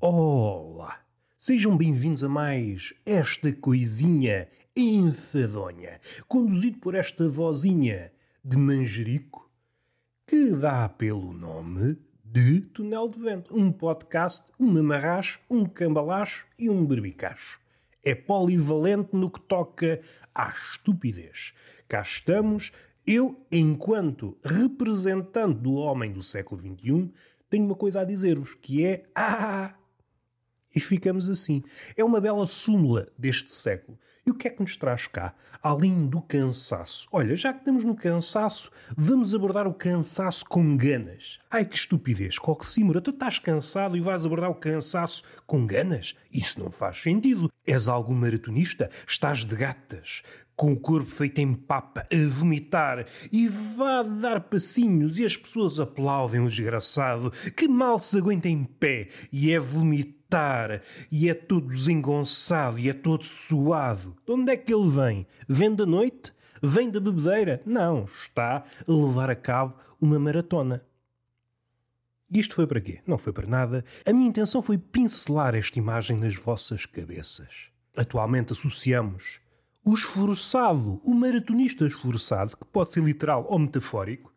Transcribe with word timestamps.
Olá! 0.00 1.00
Sejam 1.36 1.76
bem-vindos 1.76 2.22
a 2.22 2.28
mais 2.28 2.94
esta 3.04 3.52
coisinha 3.52 4.46
enfadonha, 4.76 5.98
conduzido 6.28 6.78
por 6.78 6.94
esta 6.94 7.28
vozinha 7.28 8.12
de 8.44 8.56
manjerico, 8.56 9.50
que 10.24 10.52
dá 10.52 10.88
pelo 10.88 11.32
nome 11.32 11.98
de 12.24 12.60
Túnel 12.60 13.08
de 13.08 13.18
Vento. 13.18 13.52
Um 13.52 13.72
podcast, 13.72 14.44
um 14.60 14.70
mamarracho, 14.70 15.40
um 15.50 15.64
cambalacho 15.64 16.46
e 16.56 16.70
um 16.70 16.86
berbicacho. 16.86 17.60
É 18.00 18.14
polivalente 18.14 19.16
no 19.16 19.28
que 19.28 19.40
toca 19.40 20.00
à 20.32 20.50
estupidez. 20.50 21.52
Cá 21.88 22.02
estamos, 22.02 22.70
eu, 23.04 23.44
enquanto 23.50 24.38
representante 24.44 25.58
do 25.58 25.74
homem 25.74 26.12
do 26.12 26.22
século 26.22 26.60
XXI, 26.60 27.10
tenho 27.50 27.64
uma 27.64 27.74
coisa 27.74 28.02
a 28.02 28.04
dizer-vos, 28.04 28.54
que 28.54 28.86
é... 28.86 29.04
Ah! 29.12 29.74
E 30.74 30.80
ficamos 30.80 31.28
assim. 31.28 31.62
É 31.96 32.04
uma 32.04 32.20
bela 32.20 32.46
súmula 32.46 33.08
deste 33.18 33.50
século. 33.50 33.98
E 34.28 34.30
o 34.30 34.34
que 34.34 34.46
é 34.46 34.50
que 34.50 34.60
nos 34.60 34.76
traz 34.76 35.06
cá? 35.06 35.34
Além 35.62 36.06
do 36.06 36.20
cansaço. 36.20 37.08
Olha, 37.10 37.34
já 37.34 37.50
que 37.50 37.60
estamos 37.60 37.82
no 37.82 37.96
cansaço, 37.96 38.70
vamos 38.94 39.34
abordar 39.34 39.66
o 39.66 39.72
cansaço 39.72 40.44
com 40.44 40.76
ganas. 40.76 41.38
Ai 41.50 41.64
que 41.64 41.78
estupidez, 41.78 42.38
que 42.38 42.50
oxímora, 42.50 43.00
tu 43.00 43.08
estás 43.08 43.38
cansado 43.38 43.96
e 43.96 44.00
vais 44.00 44.26
abordar 44.26 44.50
o 44.50 44.54
cansaço 44.54 45.22
com 45.46 45.66
ganas? 45.66 46.14
Isso 46.30 46.60
não 46.60 46.70
faz 46.70 47.00
sentido. 47.00 47.50
És 47.66 47.88
algum 47.88 48.14
maratonista? 48.14 48.90
Estás 49.08 49.46
de 49.46 49.56
gatas, 49.56 50.22
com 50.54 50.72
o 50.72 50.76
corpo 50.78 51.10
feito 51.10 51.38
em 51.38 51.54
papa, 51.54 52.06
a 52.12 52.28
vomitar, 52.28 53.06
e 53.32 53.48
vá 53.48 54.02
dar 54.02 54.40
passinhos 54.40 55.18
e 55.18 55.24
as 55.24 55.38
pessoas 55.38 55.80
aplaudem 55.80 56.40
o 56.40 56.48
desgraçado, 56.48 57.30
que 57.56 57.66
mal 57.66 57.98
se 57.98 58.18
aguenta 58.18 58.46
em 58.46 58.64
pé 58.64 59.08
e 59.32 59.52
é 59.52 59.58
vomitar 59.58 60.17
e 61.10 61.28
é 61.28 61.34
todo 61.34 61.68
desengonçado 61.68 62.78
e 62.78 62.88
é 62.88 62.92
todo 62.92 63.24
suado. 63.24 64.14
De 64.26 64.32
onde 64.32 64.52
é 64.52 64.56
que 64.56 64.72
ele 64.72 64.88
vem? 64.88 65.26
Vem 65.48 65.74
da 65.74 65.86
noite? 65.86 66.32
Vem 66.62 66.90
da 66.90 67.00
bebedeira? 67.00 67.62
Não, 67.64 68.04
está 68.04 68.62
a 68.86 68.92
levar 68.92 69.30
a 69.30 69.36
cabo 69.36 69.74
uma 70.00 70.18
maratona. 70.18 70.84
Isto 72.30 72.56
foi 72.56 72.66
para 72.66 72.80
quê? 72.80 73.00
Não 73.06 73.16
foi 73.16 73.32
para 73.32 73.46
nada. 73.46 73.84
A 74.04 74.12
minha 74.12 74.28
intenção 74.28 74.60
foi 74.60 74.76
pincelar 74.76 75.54
esta 75.54 75.78
imagem 75.78 76.18
nas 76.18 76.34
vossas 76.34 76.84
cabeças. 76.84 77.70
Atualmente 77.96 78.52
associamos 78.52 79.40
o 79.82 79.94
esforçado, 79.94 81.00
o 81.02 81.14
maratonista 81.14 81.86
esforçado, 81.86 82.56
que 82.58 82.66
pode 82.66 82.92
ser 82.92 83.02
literal 83.02 83.46
ou 83.48 83.58
metafórico. 83.58 84.30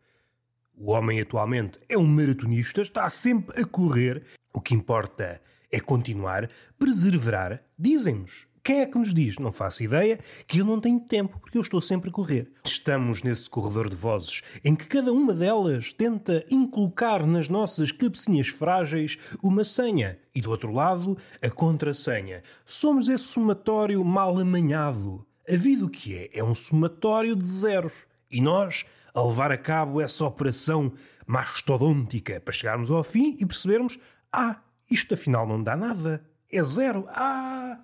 O 0.74 0.92
homem 0.92 1.20
atualmente 1.20 1.78
é 1.86 1.98
um 1.98 2.06
maratonista, 2.06 2.80
está 2.80 3.10
sempre 3.10 3.60
a 3.60 3.66
correr. 3.66 4.24
O 4.54 4.60
que 4.60 4.74
importa 4.74 5.42
é 5.72 5.80
continuar, 5.80 6.48
preservar. 6.78 7.60
Dizem-nos. 7.78 8.46
Quem 8.64 8.80
é 8.80 8.86
que 8.86 8.96
nos 8.96 9.12
diz? 9.12 9.38
Não 9.38 9.50
faço 9.50 9.82
ideia, 9.82 10.20
que 10.46 10.60
eu 10.60 10.64
não 10.64 10.80
tenho 10.80 11.00
tempo, 11.00 11.36
porque 11.40 11.58
eu 11.58 11.62
estou 11.62 11.80
sempre 11.80 12.10
a 12.10 12.12
correr. 12.12 12.52
Estamos 12.64 13.24
nesse 13.24 13.50
corredor 13.50 13.88
de 13.90 13.96
vozes 13.96 14.40
em 14.62 14.76
que 14.76 14.86
cada 14.86 15.12
uma 15.12 15.34
delas 15.34 15.92
tenta 15.92 16.44
inculcar 16.48 17.26
nas 17.26 17.48
nossas 17.48 17.90
cabecinhas 17.90 18.46
frágeis 18.46 19.18
uma 19.42 19.64
senha 19.64 20.16
e, 20.32 20.40
do 20.40 20.50
outro 20.50 20.70
lado, 20.70 21.18
a 21.42 21.50
contrassenha. 21.50 22.44
Somos 22.64 23.08
esse 23.08 23.24
somatório 23.24 24.04
mal 24.04 24.38
amanhado. 24.38 25.26
A 25.50 25.56
vida 25.56 25.84
o 25.84 25.90
que 25.90 26.14
é? 26.14 26.30
É 26.32 26.44
um 26.44 26.54
somatório 26.54 27.34
de 27.34 27.48
zeros. 27.48 27.94
E 28.30 28.40
nós, 28.40 28.86
a 29.12 29.22
levar 29.22 29.50
a 29.50 29.58
cabo 29.58 30.00
essa 30.00 30.24
operação 30.24 30.92
mastodôntica 31.26 32.40
para 32.40 32.52
chegarmos 32.52 32.92
ao 32.92 33.02
fim 33.02 33.36
e 33.40 33.44
percebermos: 33.44 33.98
ah, 34.32 34.60
isto 34.92 35.14
afinal 35.14 35.46
não 35.46 35.62
dá 35.62 35.74
nada. 35.74 36.24
É 36.50 36.62
zero. 36.62 37.06
Ah! 37.08 37.80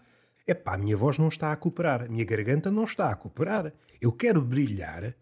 Epá, 0.46 0.74
a 0.74 0.78
minha 0.78 0.96
voz 0.96 1.18
não 1.18 1.28
está 1.28 1.52
a 1.52 1.56
cooperar. 1.56 2.02
A 2.02 2.08
minha 2.08 2.24
garganta 2.24 2.70
não 2.70 2.84
está 2.84 3.10
a 3.10 3.16
cooperar. 3.16 3.72
Eu 4.00 4.12
quero 4.12 4.40
brilhar 4.40 5.14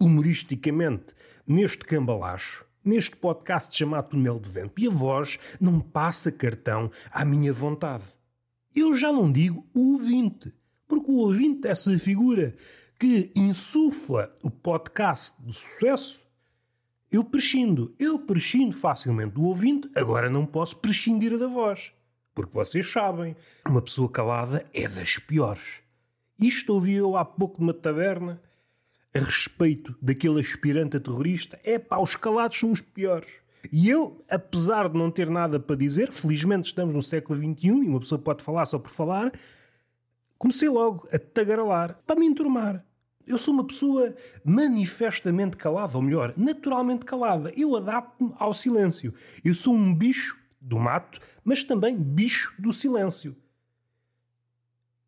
humoristicamente 0.00 1.14
neste 1.46 1.84
cambalacho, 1.84 2.64
neste 2.84 3.16
podcast 3.16 3.76
chamado 3.76 4.10
Túnel 4.10 4.38
de 4.38 4.50
Vento. 4.50 4.80
E 4.80 4.86
a 4.86 4.90
voz 4.90 5.38
não 5.60 5.80
passa 5.80 6.32
cartão 6.32 6.90
à 7.10 7.24
minha 7.24 7.52
vontade. 7.52 8.04
Eu 8.74 8.96
já 8.96 9.12
não 9.12 9.30
digo 9.30 9.66
o 9.74 9.92
ouvinte, 9.92 10.52
porque 10.86 11.10
o 11.10 11.16
ouvinte 11.16 11.66
é 11.68 11.70
essa 11.70 11.96
figura 11.98 12.54
que 12.98 13.32
insufla 13.36 14.36
o 14.42 14.50
podcast 14.50 15.40
de 15.42 15.54
sucesso 15.54 16.23
eu 17.14 17.22
prescindo, 17.22 17.94
eu 17.96 18.18
prescindo 18.18 18.74
facilmente 18.74 19.34
do 19.34 19.44
ouvinte, 19.44 19.88
agora 19.94 20.28
não 20.28 20.44
posso 20.44 20.76
prescindir 20.78 21.38
da 21.38 21.46
voz. 21.46 21.92
Porque 22.34 22.52
vocês 22.52 22.90
sabem, 22.90 23.36
uma 23.68 23.80
pessoa 23.80 24.10
calada 24.10 24.66
é 24.74 24.88
das 24.88 25.18
piores. 25.18 25.80
Isto 26.36 26.74
ouvi 26.74 26.94
eu 26.94 27.16
há 27.16 27.24
pouco 27.24 27.60
numa 27.60 27.72
taberna 27.72 28.42
a 29.14 29.20
respeito 29.20 29.94
daquele 30.02 30.40
aspirante 30.40 30.96
a 30.96 31.00
terrorista. 31.00 31.56
É 31.62 31.78
pá, 31.78 31.98
os 31.98 32.16
calados 32.16 32.58
são 32.58 32.72
os 32.72 32.80
piores. 32.80 33.30
E 33.70 33.88
eu, 33.88 34.20
apesar 34.28 34.88
de 34.88 34.98
não 34.98 35.08
ter 35.08 35.30
nada 35.30 35.60
para 35.60 35.76
dizer, 35.76 36.10
felizmente 36.10 36.66
estamos 36.66 36.92
no 36.92 37.02
século 37.02 37.38
XXI 37.38 37.68
e 37.68 37.70
uma 37.70 38.00
pessoa 38.00 38.20
pode 38.20 38.42
falar 38.42 38.66
só 38.66 38.76
por 38.76 38.90
falar, 38.90 39.32
comecei 40.36 40.68
logo 40.68 41.06
a 41.12 41.18
tagarelar 41.18 41.96
para 42.04 42.18
me 42.18 42.26
enturmar. 42.26 42.84
Eu 43.26 43.38
sou 43.38 43.54
uma 43.54 43.64
pessoa 43.64 44.14
manifestamente 44.44 45.56
calada, 45.56 45.96
ou 45.96 46.02
melhor, 46.02 46.34
naturalmente 46.36 47.04
calada. 47.04 47.52
Eu 47.56 47.74
adapto-me 47.76 48.32
ao 48.38 48.52
silêncio. 48.52 49.14
Eu 49.44 49.54
sou 49.54 49.74
um 49.74 49.94
bicho 49.94 50.38
do 50.60 50.78
mato, 50.78 51.20
mas 51.42 51.62
também 51.62 51.96
bicho 51.96 52.54
do 52.58 52.72
silêncio. 52.72 53.36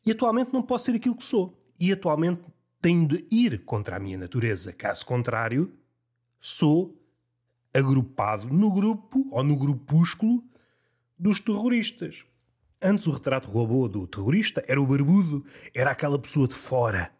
E 0.04 0.12
atualmente 0.12 0.52
não 0.52 0.62
posso 0.62 0.86
ser 0.86 0.96
aquilo 0.96 1.16
que 1.16 1.24
sou. 1.24 1.58
E 1.78 1.92
atualmente 1.92 2.42
tenho 2.80 3.06
de 3.06 3.26
ir 3.30 3.64
contra 3.64 3.96
a 3.96 4.00
minha 4.00 4.16
natureza. 4.16 4.72
Caso 4.72 5.04
contrário, 5.04 5.72
sou 6.40 6.96
agrupado 7.74 8.46
no 8.46 8.72
grupo 8.72 9.26
ou 9.30 9.42
no 9.42 9.56
grupúsculo 9.56 10.42
dos 11.18 11.40
terroristas. 11.40 12.24
Antes 12.80 13.06
o 13.06 13.10
retrato 13.10 13.50
robô 13.50 13.88
do 13.88 14.06
terrorista 14.06 14.64
era 14.68 14.80
o 14.80 14.86
barbudo, 14.86 15.44
era 15.74 15.90
aquela 15.90 16.18
pessoa 16.18 16.46
de 16.46 16.54
fora 16.54 17.15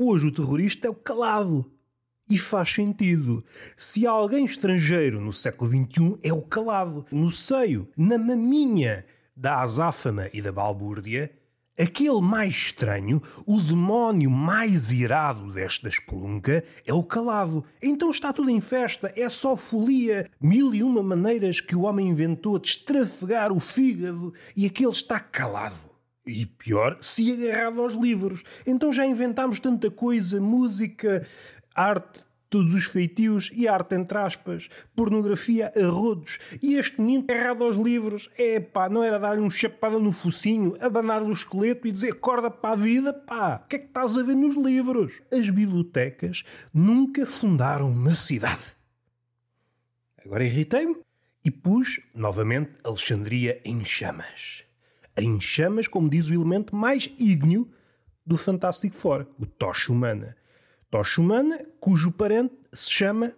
Hoje 0.00 0.28
o 0.28 0.32
terrorista 0.32 0.86
é 0.86 0.90
o 0.90 0.94
calado. 0.94 1.68
E 2.30 2.38
faz 2.38 2.72
sentido. 2.72 3.44
Se 3.76 4.06
há 4.06 4.12
alguém 4.12 4.44
estrangeiro 4.44 5.20
no 5.20 5.32
século 5.32 5.68
XXI, 5.68 6.20
é 6.22 6.32
o 6.32 6.40
calado. 6.40 7.04
No 7.10 7.32
seio, 7.32 7.88
na 7.96 8.16
maminha 8.16 9.04
da 9.36 9.60
azáfama 9.60 10.30
e 10.32 10.40
da 10.40 10.52
balbúrdia, 10.52 11.32
aquele 11.76 12.20
mais 12.20 12.54
estranho, 12.54 13.20
o 13.44 13.60
demónio 13.60 14.30
mais 14.30 14.92
irado 14.92 15.50
desta 15.52 15.88
espelunca, 15.88 16.62
é 16.86 16.94
o 16.94 17.02
calado. 17.02 17.64
Então 17.82 18.12
está 18.12 18.32
tudo 18.32 18.50
em 18.50 18.60
festa, 18.60 19.12
é 19.16 19.28
só 19.28 19.56
folia. 19.56 20.30
Mil 20.40 20.72
e 20.72 20.80
uma 20.80 21.02
maneiras 21.02 21.60
que 21.60 21.74
o 21.74 21.82
homem 21.82 22.06
inventou 22.06 22.56
de 22.60 22.68
estrafegar 22.68 23.50
o 23.50 23.58
fígado 23.58 24.32
e 24.54 24.64
aquele 24.64 24.92
está 24.92 25.18
calado. 25.18 25.87
E 26.28 26.44
pior, 26.44 26.98
se 27.00 27.32
agarrado 27.32 27.80
aos 27.80 27.94
livros. 27.94 28.44
Então 28.66 28.92
já 28.92 29.06
inventámos 29.06 29.58
tanta 29.58 29.90
coisa: 29.90 30.38
música, 30.38 31.26
arte, 31.74 32.22
todos 32.50 32.74
os 32.74 32.84
feitios 32.84 33.50
e 33.54 33.66
arte 33.66 33.94
entre 33.94 34.18
aspas, 34.18 34.68
pornografia 34.94 35.72
a 35.74 35.86
rodos. 35.86 36.38
E 36.62 36.74
este 36.74 37.00
menino 37.00 37.24
agarrado 37.26 37.64
aos 37.64 37.76
livros, 37.76 38.28
é 38.36 38.60
pá, 38.60 38.90
não 38.90 39.02
era 39.02 39.18
dar-lhe 39.18 39.40
um 39.40 39.48
chapada 39.48 39.98
no 39.98 40.12
focinho, 40.12 40.76
abanar-lhe 40.80 41.30
o 41.30 41.32
esqueleto 41.32 41.88
e 41.88 41.92
dizer 41.92 42.12
corda 42.16 42.50
para 42.50 42.74
a 42.74 42.76
vida, 42.76 43.10
pá, 43.10 43.62
o 43.64 43.68
que 43.68 43.76
é 43.76 43.78
que 43.78 43.86
estás 43.86 44.18
a 44.18 44.22
ver 44.22 44.36
nos 44.36 44.54
livros? 44.54 45.22
As 45.32 45.48
bibliotecas 45.48 46.44
nunca 46.74 47.24
fundaram 47.24 47.90
uma 47.90 48.14
cidade. 48.14 48.76
Agora 50.22 50.44
irritei-me 50.44 50.96
e 51.42 51.50
pus 51.50 52.00
novamente 52.14 52.72
Alexandria 52.84 53.62
em 53.64 53.82
chamas 53.82 54.67
em 55.20 55.40
chamas, 55.40 55.88
como 55.88 56.08
diz 56.08 56.30
o 56.30 56.34
elemento 56.34 56.74
mais 56.74 57.10
ígneo 57.18 57.68
do 58.24 58.36
Fantástico 58.36 58.94
Four, 58.94 59.26
o 59.38 59.46
Tocha 59.46 59.92
Humana. 59.92 60.36
Tocha 60.90 61.20
Humana, 61.20 61.64
cujo 61.80 62.12
parente 62.12 62.54
se 62.72 62.90
chama 62.90 63.34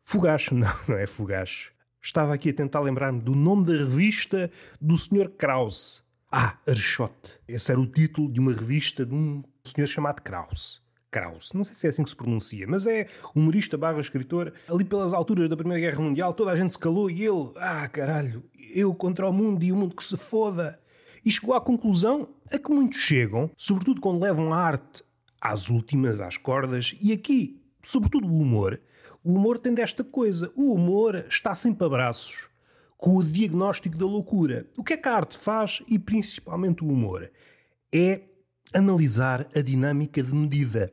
Fogacho. 0.00 0.54
Não, 0.54 0.68
não 0.86 0.96
é 0.96 1.06
Fogacho. 1.06 1.72
Estava 2.02 2.34
aqui 2.34 2.50
a 2.50 2.54
tentar 2.54 2.80
lembrar-me 2.80 3.20
do 3.20 3.34
nome 3.34 3.64
da 3.64 3.72
revista 3.72 4.50
do 4.78 4.96
Sr. 4.96 5.30
Krause. 5.38 6.02
Ah, 6.30 6.58
Archote. 6.66 7.40
Esse 7.48 7.72
era 7.72 7.80
o 7.80 7.86
título 7.86 8.30
de 8.30 8.40
uma 8.40 8.52
revista 8.52 9.06
de 9.06 9.14
um 9.14 9.42
senhor 9.64 9.86
chamado 9.86 10.20
Krause. 10.20 10.80
Krause. 11.10 11.54
Não 11.54 11.64
sei 11.64 11.74
se 11.74 11.86
é 11.86 11.90
assim 11.90 12.04
que 12.04 12.10
se 12.10 12.16
pronuncia, 12.16 12.66
mas 12.68 12.86
é 12.86 13.06
humorista 13.34 13.78
barra 13.78 14.00
escritor. 14.00 14.52
Ali 14.68 14.84
pelas 14.84 15.14
alturas 15.14 15.48
da 15.48 15.56
Primeira 15.56 15.80
Guerra 15.80 16.02
Mundial 16.02 16.34
toda 16.34 16.50
a 16.50 16.56
gente 16.56 16.72
se 16.72 16.78
calou 16.78 17.08
e 17.08 17.24
ele, 17.24 17.52
ah 17.56 17.88
caralho, 17.88 18.44
eu 18.74 18.94
contra 18.94 19.28
o 19.28 19.32
mundo 19.32 19.64
e 19.64 19.72
o 19.72 19.76
mundo 19.76 19.94
que 19.94 20.04
se 20.04 20.16
foda 20.16 20.78
e 21.24 21.30
chegou 21.30 21.54
à 21.54 21.60
conclusão 21.60 22.28
a 22.52 22.58
que 22.58 22.70
muitos 22.70 23.00
chegam, 23.00 23.50
sobretudo 23.56 24.00
quando 24.00 24.22
levam 24.22 24.52
a 24.52 24.58
arte 24.58 25.02
às 25.40 25.68
últimas, 25.68 26.20
às 26.20 26.36
cordas, 26.36 26.94
e 27.00 27.12
aqui, 27.12 27.62
sobretudo 27.82 28.26
o 28.26 28.40
humor. 28.40 28.80
O 29.22 29.34
humor 29.34 29.58
tem 29.58 29.74
desta 29.74 30.04
coisa: 30.04 30.52
o 30.54 30.72
humor 30.72 31.24
está 31.28 31.54
sempre 31.54 31.86
a 31.86 31.88
braços 31.88 32.48
com 32.96 33.16
o 33.16 33.24
diagnóstico 33.24 33.96
da 33.96 34.06
loucura. 34.06 34.66
O 34.76 34.84
que 34.84 34.94
é 34.94 34.96
que 34.96 35.08
a 35.08 35.14
arte 35.14 35.36
faz, 35.36 35.82
e 35.88 35.98
principalmente 35.98 36.82
o 36.82 36.88
humor? 36.88 37.30
É 37.94 38.22
analisar 38.72 39.46
a 39.54 39.60
dinâmica 39.60 40.22
de 40.22 40.34
medida. 40.34 40.92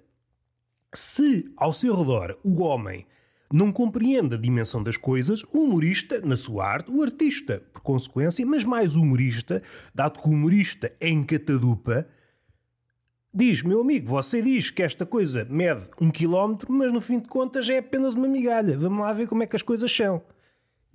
Se 0.94 1.50
ao 1.56 1.74
seu 1.74 1.96
redor 1.96 2.38
o 2.44 2.62
homem 2.62 3.08
não 3.56 3.72
compreende 3.72 4.36
a 4.36 4.38
dimensão 4.38 4.82
das 4.82 4.98
coisas, 4.98 5.44
o 5.54 5.64
humorista, 5.64 6.22
na 6.22 6.38
sua 6.38 6.66
arte, 6.66 6.92
o 6.92 7.02
artista, 7.02 7.64
por 7.74 7.82
consequência, 7.82 8.46
mas 8.46 8.64
mais 8.64 8.96
humorista, 8.96 9.62
dado 9.94 10.20
que 10.20 10.28
o 10.28 10.32
humorista 10.32 10.92
é 11.00 11.10
em 11.10 11.24
catadupa, 11.24 12.08
diz: 13.34 13.62
Meu 13.64 13.82
amigo, 13.82 14.08
você 14.08 14.42
diz 14.42 14.72
que 14.72 14.84
esta 14.84 15.06
coisa 15.06 15.46
mede 15.50 15.84
um 16.00 16.12
quilómetro, 16.12 16.72
mas 16.72 16.92
no 16.92 17.02
fim 17.02 17.20
de 17.20 17.28
contas 17.28 17.68
é 17.70 17.78
apenas 17.78 18.16
uma 18.16 18.28
migalha. 18.28 18.78
Vamos 18.78 19.00
lá 19.00 19.14
ver 19.14 19.28
como 19.28 19.44
é 19.44 19.48
que 19.48 19.56
as 19.56 19.62
coisas 19.62 19.92
são. 19.96 20.22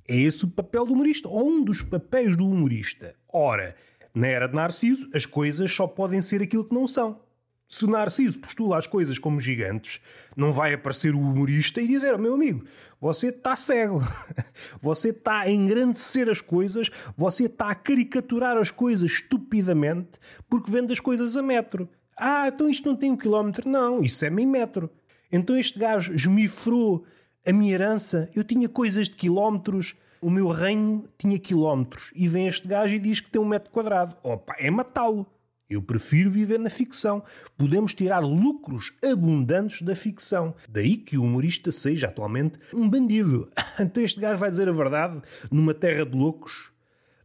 É 0.08 0.16
esse 0.16 0.44
o 0.44 0.48
papel 0.48 0.86
do 0.86 0.92
humorista, 0.92 1.28
ou 1.28 1.48
um 1.48 1.64
dos 1.64 1.82
papéis 1.82 2.36
do 2.36 2.46
humorista. 2.48 3.14
Ora, 3.28 3.74
na 4.14 4.28
era 4.28 4.46
de 4.46 4.54
Narciso, 4.54 5.10
as 5.12 5.26
coisas 5.26 5.72
só 5.72 5.86
podem 5.86 6.22
ser 6.22 6.40
aquilo 6.40 6.64
que 6.64 6.74
não 6.74 6.86
são. 6.86 7.20
Se 7.68 7.84
o 7.84 7.88
Narciso 7.88 8.38
postula 8.38 8.78
as 8.78 8.86
coisas 8.86 9.18
como 9.18 9.40
gigantes, 9.40 10.00
não 10.36 10.52
vai 10.52 10.72
aparecer 10.72 11.14
o 11.14 11.20
humorista 11.20 11.80
e 11.80 11.88
dizer: 11.88 12.14
oh, 12.14 12.18
meu 12.18 12.34
amigo, 12.34 12.64
você 13.00 13.28
está 13.28 13.56
cego, 13.56 14.00
você 14.80 15.08
está 15.08 15.40
a 15.40 15.50
engrandecer 15.50 16.28
as 16.28 16.40
coisas, 16.40 16.90
você 17.16 17.46
está 17.46 17.70
a 17.70 17.74
caricaturar 17.74 18.56
as 18.56 18.70
coisas 18.70 19.10
estupidamente 19.10 20.18
porque 20.48 20.70
vende 20.70 20.92
as 20.92 21.00
coisas 21.00 21.36
a 21.36 21.42
metro. 21.42 21.88
Ah, 22.16 22.48
então 22.48 22.68
isto 22.68 22.88
não 22.88 22.96
tem 22.96 23.10
um 23.10 23.16
quilómetro? 23.16 23.68
Não, 23.68 24.02
isso 24.02 24.24
é 24.24 24.30
meio 24.30 24.48
metro. 24.48 24.88
Então 25.30 25.56
este 25.56 25.78
gajo 25.78 26.14
esmifrou 26.14 27.04
a 27.46 27.52
minha 27.52 27.74
herança, 27.74 28.30
eu 28.34 28.42
tinha 28.42 28.68
coisas 28.68 29.08
de 29.08 29.16
quilómetros, 29.16 29.94
o 30.20 30.30
meu 30.30 30.48
reino 30.48 31.04
tinha 31.18 31.38
quilómetros. 31.38 32.10
E 32.14 32.28
vem 32.28 32.46
este 32.46 32.66
gajo 32.66 32.94
e 32.94 32.98
diz 32.98 33.20
que 33.20 33.30
tem 33.30 33.40
um 33.40 33.44
metro 33.44 33.70
quadrado. 33.70 34.16
Opa, 34.22 34.54
é 34.58 34.70
matá-lo. 34.70 35.26
Eu 35.68 35.82
prefiro 35.82 36.30
viver 36.30 36.58
na 36.58 36.70
ficção. 36.70 37.24
Podemos 37.56 37.92
tirar 37.92 38.20
lucros 38.20 38.92
abundantes 39.04 39.82
da 39.82 39.96
ficção. 39.96 40.54
Daí 40.68 40.96
que 40.96 41.18
o 41.18 41.24
humorista 41.24 41.72
seja 41.72 42.06
atualmente 42.06 42.58
um 42.72 42.88
bandido. 42.88 43.50
Então 43.78 44.02
este 44.02 44.18
gajo 44.18 44.40
vai 44.40 44.50
dizer 44.50 44.70
a 44.70 44.72
verdade 44.72 45.20
numa 45.50 45.74
terra 45.74 46.06
de 46.06 46.16
loucos, 46.16 46.72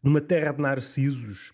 numa 0.04 0.20
terra 0.20 0.52
de 0.52 0.62
narcisos. 0.62 1.54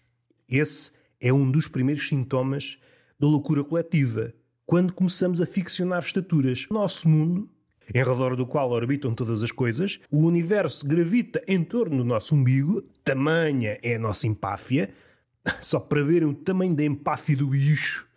Esse 0.50 0.92
é 1.22 1.32
um 1.32 1.52
dos 1.52 1.68
primeiros 1.68 2.08
sintomas 2.08 2.80
da 3.20 3.28
loucura 3.28 3.64
coletiva. 3.64 4.34
Quando 4.66 4.92
começamos 4.92 5.40
a 5.40 5.46
ficcionar 5.46 6.02
estaturas. 6.02 6.66
Nosso 6.72 7.08
mundo 7.08 7.48
em 7.94 8.00
redor 8.00 8.36
do 8.36 8.46
qual 8.46 8.70
orbitam 8.72 9.14
todas 9.14 9.42
as 9.42 9.52
coisas, 9.52 10.00
o 10.12 10.26
universo 10.26 10.86
gravita 10.86 11.42
em 11.48 11.64
torno 11.64 11.98
do 11.98 12.04
nosso 12.04 12.36
umbigo, 12.36 12.82
tamanha 13.04 13.80
é 13.82 13.96
a 13.96 14.00
nossa 14.00 14.28
empáfia, 14.28 14.90
só 15.62 15.80
para 15.80 16.04
verem 16.04 16.28
o 16.28 16.34
tamanho 16.34 16.76
da 16.76 16.84
empáfia 16.84 17.36
do 17.36 17.48
bicho. 17.48 18.08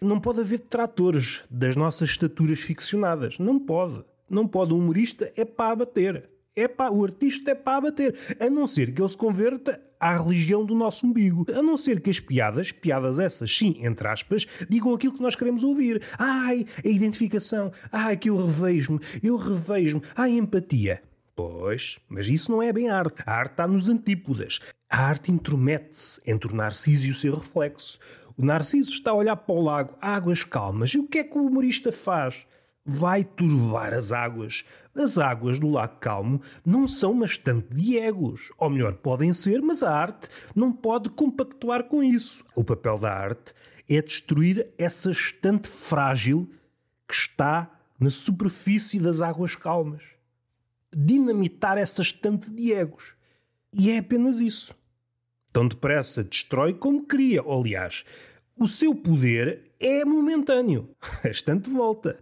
Não 0.00 0.20
pode 0.20 0.40
haver 0.40 0.58
detratores 0.58 1.44
das 1.50 1.76
nossas 1.76 2.10
estaturas 2.10 2.60
ficcionadas. 2.60 3.38
Não 3.38 3.58
pode. 3.58 4.04
Não 4.28 4.46
pode. 4.46 4.72
O 4.74 4.78
humorista 4.78 5.32
é 5.36 5.44
para 5.44 5.72
abater. 5.72 6.28
É 6.56 6.68
para, 6.68 6.92
o 6.92 7.02
artista 7.02 7.50
é 7.50 7.54
para 7.54 7.78
abater. 7.78 8.14
A 8.38 8.48
não 8.48 8.68
ser 8.68 8.92
que 8.92 9.00
ele 9.00 9.08
se 9.08 9.16
converta 9.16 9.80
à 9.98 10.16
religião 10.16 10.64
do 10.64 10.74
nosso 10.74 11.06
umbigo. 11.06 11.46
A 11.52 11.62
não 11.62 11.76
ser 11.76 12.00
que 12.00 12.10
as 12.10 12.20
piadas, 12.20 12.70
piadas 12.70 13.18
essas, 13.18 13.56
sim, 13.56 13.76
entre 13.80 14.06
aspas, 14.06 14.46
digam 14.68 14.92
aquilo 14.92 15.14
que 15.14 15.22
nós 15.22 15.34
queremos 15.34 15.64
ouvir. 15.64 16.02
Ai, 16.18 16.66
a 16.84 16.88
identificação. 16.88 17.72
Ai, 17.90 18.16
que 18.16 18.28
eu 18.28 18.36
revejo-me. 18.36 19.00
Eu 19.22 19.36
revejo-me. 19.36 20.02
Ai, 20.14 20.32
empatia. 20.32 21.02
Pois, 21.36 21.98
mas 22.08 22.28
isso 22.28 22.50
não 22.50 22.62
é 22.62 22.72
bem 22.72 22.88
arte. 22.90 23.22
A 23.26 23.32
arte 23.32 23.52
está 23.52 23.66
nos 23.66 23.88
antípodas. 23.88 24.60
A 24.88 25.06
arte 25.06 25.32
intromete-se 25.32 26.20
entre 26.26 26.52
o 26.52 26.54
Narciso 26.54 27.06
e 27.06 27.10
o 27.10 27.14
seu 27.14 27.34
reflexo. 27.34 27.98
O 28.36 28.44
Narciso 28.44 28.90
está 28.90 29.10
a 29.10 29.14
olhar 29.14 29.36
para 29.36 29.54
o 29.54 29.62
lago, 29.62 29.96
águas 30.00 30.44
calmas. 30.44 30.90
E 30.90 30.98
o 30.98 31.06
que 31.06 31.18
é 31.18 31.24
que 31.24 31.36
o 31.36 31.46
humorista 31.46 31.90
faz? 31.90 32.46
vai 32.84 33.24
turvar 33.24 33.94
as 33.94 34.12
águas. 34.12 34.64
As 34.94 35.16
águas 35.16 35.58
do 35.58 35.70
Lago 35.70 35.96
Calmo 35.98 36.40
não 36.64 36.86
são 36.86 37.12
uma 37.12 37.24
estante 37.24 37.74
de 37.74 37.98
egos. 37.98 38.52
Ou 38.58 38.68
melhor, 38.68 38.94
podem 38.94 39.32
ser, 39.32 39.62
mas 39.62 39.82
a 39.82 39.90
arte 39.90 40.28
não 40.54 40.72
pode 40.72 41.08
compactuar 41.10 41.84
com 41.84 42.02
isso. 42.02 42.44
O 42.54 42.62
papel 42.62 42.98
da 42.98 43.12
arte 43.12 43.54
é 43.88 44.00
destruir 44.02 44.68
essa 44.76 45.10
estante 45.10 45.68
frágil 45.68 46.50
que 47.08 47.14
está 47.14 47.70
na 47.98 48.10
superfície 48.10 49.00
das 49.00 49.20
águas 49.20 49.56
calmas. 49.56 50.02
Dinamitar 50.96 51.78
essa 51.78 52.02
estante 52.02 52.50
de 52.50 52.72
egos. 52.72 53.14
E 53.72 53.90
é 53.90 53.98
apenas 53.98 54.40
isso. 54.40 54.74
Tão 55.52 55.68
depressa 55.68 56.24
destrói 56.24 56.74
como 56.74 57.06
cria. 57.06 57.42
Aliás, 57.42 58.04
o 58.56 58.66
seu 58.68 58.94
poder 58.94 59.72
é 59.80 60.04
momentâneo. 60.04 60.90
A 61.24 61.28
estante 61.28 61.70
volta. 61.70 62.18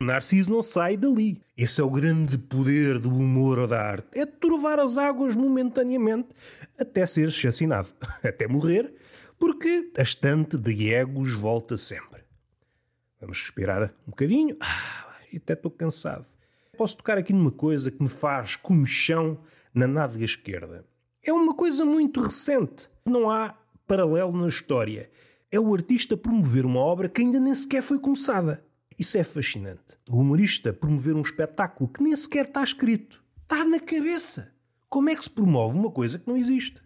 Narciso 0.00 0.50
não 0.50 0.62
sai 0.62 0.96
dali. 0.96 1.42
Esse 1.56 1.82
é 1.82 1.84
o 1.84 1.90
grande 1.90 2.38
poder 2.38 2.98
do 2.98 3.10
humor 3.10 3.58
ou 3.58 3.66
da 3.66 3.82
arte. 3.82 4.08
É 4.14 4.24
turvar 4.24 4.78
as 4.78 4.96
águas 4.96 5.36
momentaneamente 5.36 6.28
até 6.78 7.06
ser 7.06 7.28
assassinado. 7.28 7.88
Até 8.24 8.48
morrer, 8.48 8.94
porque 9.38 9.90
a 9.98 10.02
estante 10.02 10.56
de 10.56 10.90
egos 10.90 11.34
volta 11.34 11.76
sempre. 11.76 12.22
Vamos 13.20 13.40
respirar 13.42 13.94
um 14.06 14.10
bocadinho. 14.10 14.56
Ah, 14.58 15.16
até 15.36 15.52
estou 15.52 15.70
cansado. 15.70 16.26
Posso 16.76 16.96
tocar 16.96 17.18
aqui 17.18 17.32
numa 17.32 17.50
coisa 17.50 17.90
que 17.90 18.02
me 18.02 18.08
faz 18.08 18.56
comichão 18.56 19.38
na 19.74 19.86
nádega 19.86 20.24
esquerda. 20.24 20.84
É 21.22 21.32
uma 21.32 21.54
coisa 21.54 21.84
muito 21.84 22.20
recente. 22.20 22.88
Não 23.04 23.30
há 23.30 23.54
paralelo 23.86 24.32
na 24.32 24.48
história. 24.48 25.10
É 25.50 25.58
o 25.58 25.74
artista 25.74 26.16
promover 26.16 26.64
uma 26.64 26.80
obra 26.80 27.08
que 27.08 27.20
ainda 27.20 27.38
nem 27.38 27.54
sequer 27.54 27.82
foi 27.82 27.98
começada. 27.98 28.64
Isso 28.98 29.18
é 29.18 29.24
fascinante. 29.24 29.98
O 30.08 30.18
humorista 30.18 30.72
promover 30.72 31.14
um 31.14 31.22
espetáculo 31.22 31.90
que 31.90 32.02
nem 32.02 32.14
sequer 32.14 32.46
está 32.46 32.62
escrito. 32.62 33.22
Está 33.42 33.64
na 33.64 33.80
cabeça. 33.80 34.52
Como 34.88 35.10
é 35.10 35.16
que 35.16 35.24
se 35.24 35.30
promove 35.30 35.76
uma 35.76 35.90
coisa 35.90 36.18
que 36.18 36.28
não 36.28 36.36
existe? 36.36 36.80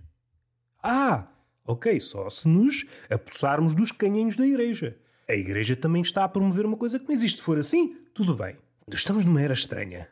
Ah, 0.82 1.28
ok, 1.66 1.98
só 2.00 2.28
se 2.28 2.48
nos 2.48 2.84
apossarmos 3.10 3.74
dos 3.74 3.92
canhões 3.92 4.36
da 4.36 4.46
igreja. 4.46 4.98
A 5.28 5.34
igreja 5.34 5.74
também 5.74 6.02
está 6.02 6.24
a 6.24 6.28
promover 6.28 6.66
uma 6.66 6.76
coisa 6.76 6.98
que 6.98 7.06
não 7.08 7.14
existe. 7.14 7.38
Se 7.38 7.42
for 7.42 7.58
assim, 7.58 7.96
tudo 8.12 8.34
bem. 8.34 8.56
Estamos 8.92 9.24
numa 9.24 9.40
era 9.40 9.54
estranha. 9.54 10.08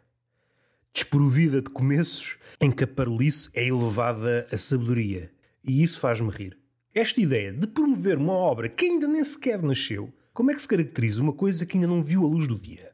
Desprovida 0.93 1.63
de 1.63 1.71
começos, 1.71 2.37
em 2.61 2.71
que 2.71 2.85
a 2.85 2.87
parolice 2.87 3.51
é 3.55 3.67
elevada 3.67 4.47
a 4.51 4.59
sabedoria. 4.59 5.31
E 5.65 5.83
isso 5.83 6.01
faz-me 6.01 6.31
rir. 6.31 6.59
Esta 6.95 7.21
ideia 7.21 7.53
de 7.53 7.67
promover 7.67 8.19
uma 8.19 8.33
obra 8.33 8.69
que 8.69 8.85
ainda 8.85 9.07
nem 9.07 9.25
sequer 9.25 9.63
nasceu 9.63 10.13
como 10.33 10.51
é 10.51 10.55
que 10.55 10.63
se 10.63 10.69
caracteriza 10.69 11.23
uma 11.23 11.35
coisa 11.35 11.67
que 11.67 11.77
ainda 11.77 11.87
não 11.87 12.03
viu 12.03 12.25
a 12.25 12.27
luz 12.29 12.49
do 12.49 12.57
dia? 12.57 12.93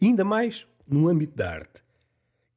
E 0.00 0.06
ainda 0.06 0.24
mais 0.24 0.66
no 0.86 1.08
âmbito 1.08 1.36
da 1.36 1.52
arte. 1.52 1.82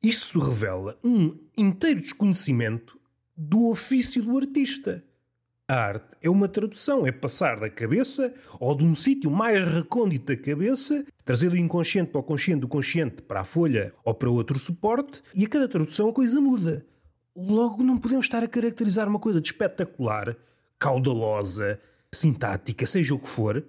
Isto 0.02 0.40
revela 0.40 0.98
um 1.04 1.38
inteiro 1.56 2.02
desconhecimento 2.02 3.00
do 3.38 3.70
ofício 3.70 4.24
do 4.24 4.36
artista. 4.36 5.04
A 5.72 5.86
arte 5.86 6.18
é 6.22 6.30
uma 6.30 6.50
tradução, 6.50 7.08
é 7.08 7.14
passar 7.14 7.58
da 7.58 7.70
cabeça 7.70 8.34
ou 8.60 8.76
de 8.76 8.84
um 8.84 8.94
sítio 8.94 9.32
mais 9.32 9.66
recôndito 9.66 10.26
da 10.26 10.36
cabeça, 10.36 11.06
trazer 11.24 11.50
do 11.50 11.56
inconsciente 11.56 12.12
para 12.12 12.20
o 12.20 12.24
consciente, 12.24 12.60
do 12.60 12.68
consciente 12.68 13.22
para 13.22 13.40
a 13.40 13.46
folha 13.46 13.94
ou 14.04 14.14
para 14.14 14.30
outro 14.30 14.60
suporte, 14.60 15.24
e 15.34 15.46
a 15.46 15.48
cada 15.48 15.70
tradução 15.70 16.10
a 16.10 16.14
coisa 16.14 16.42
muda. 16.42 16.86
Logo, 17.34 17.84
não 17.84 17.98
podemos 17.98 18.26
estar 18.26 18.44
a 18.44 18.50
caracterizar 18.50 19.08
uma 19.08 19.18
coisa 19.18 19.40
de 19.40 19.48
espetacular, 19.48 20.36
caudalosa, 20.78 21.80
sintática, 22.12 22.86
seja 22.86 23.16
o 23.16 23.20
que 23.20 23.30
for, 23.30 23.66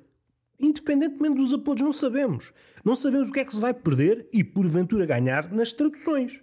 Independentemente 0.58 1.36
dos 1.36 1.52
apodos, 1.52 1.84
não 1.84 1.92
sabemos. 1.92 2.52
Não 2.84 2.96
sabemos 2.96 3.28
o 3.28 3.32
que 3.32 3.40
é 3.40 3.44
que 3.44 3.54
se 3.54 3.60
vai 3.60 3.74
perder 3.74 4.28
e, 4.32 4.42
porventura, 4.42 5.06
ganhar 5.06 5.52
nas 5.52 5.72
traduções. 5.72 6.40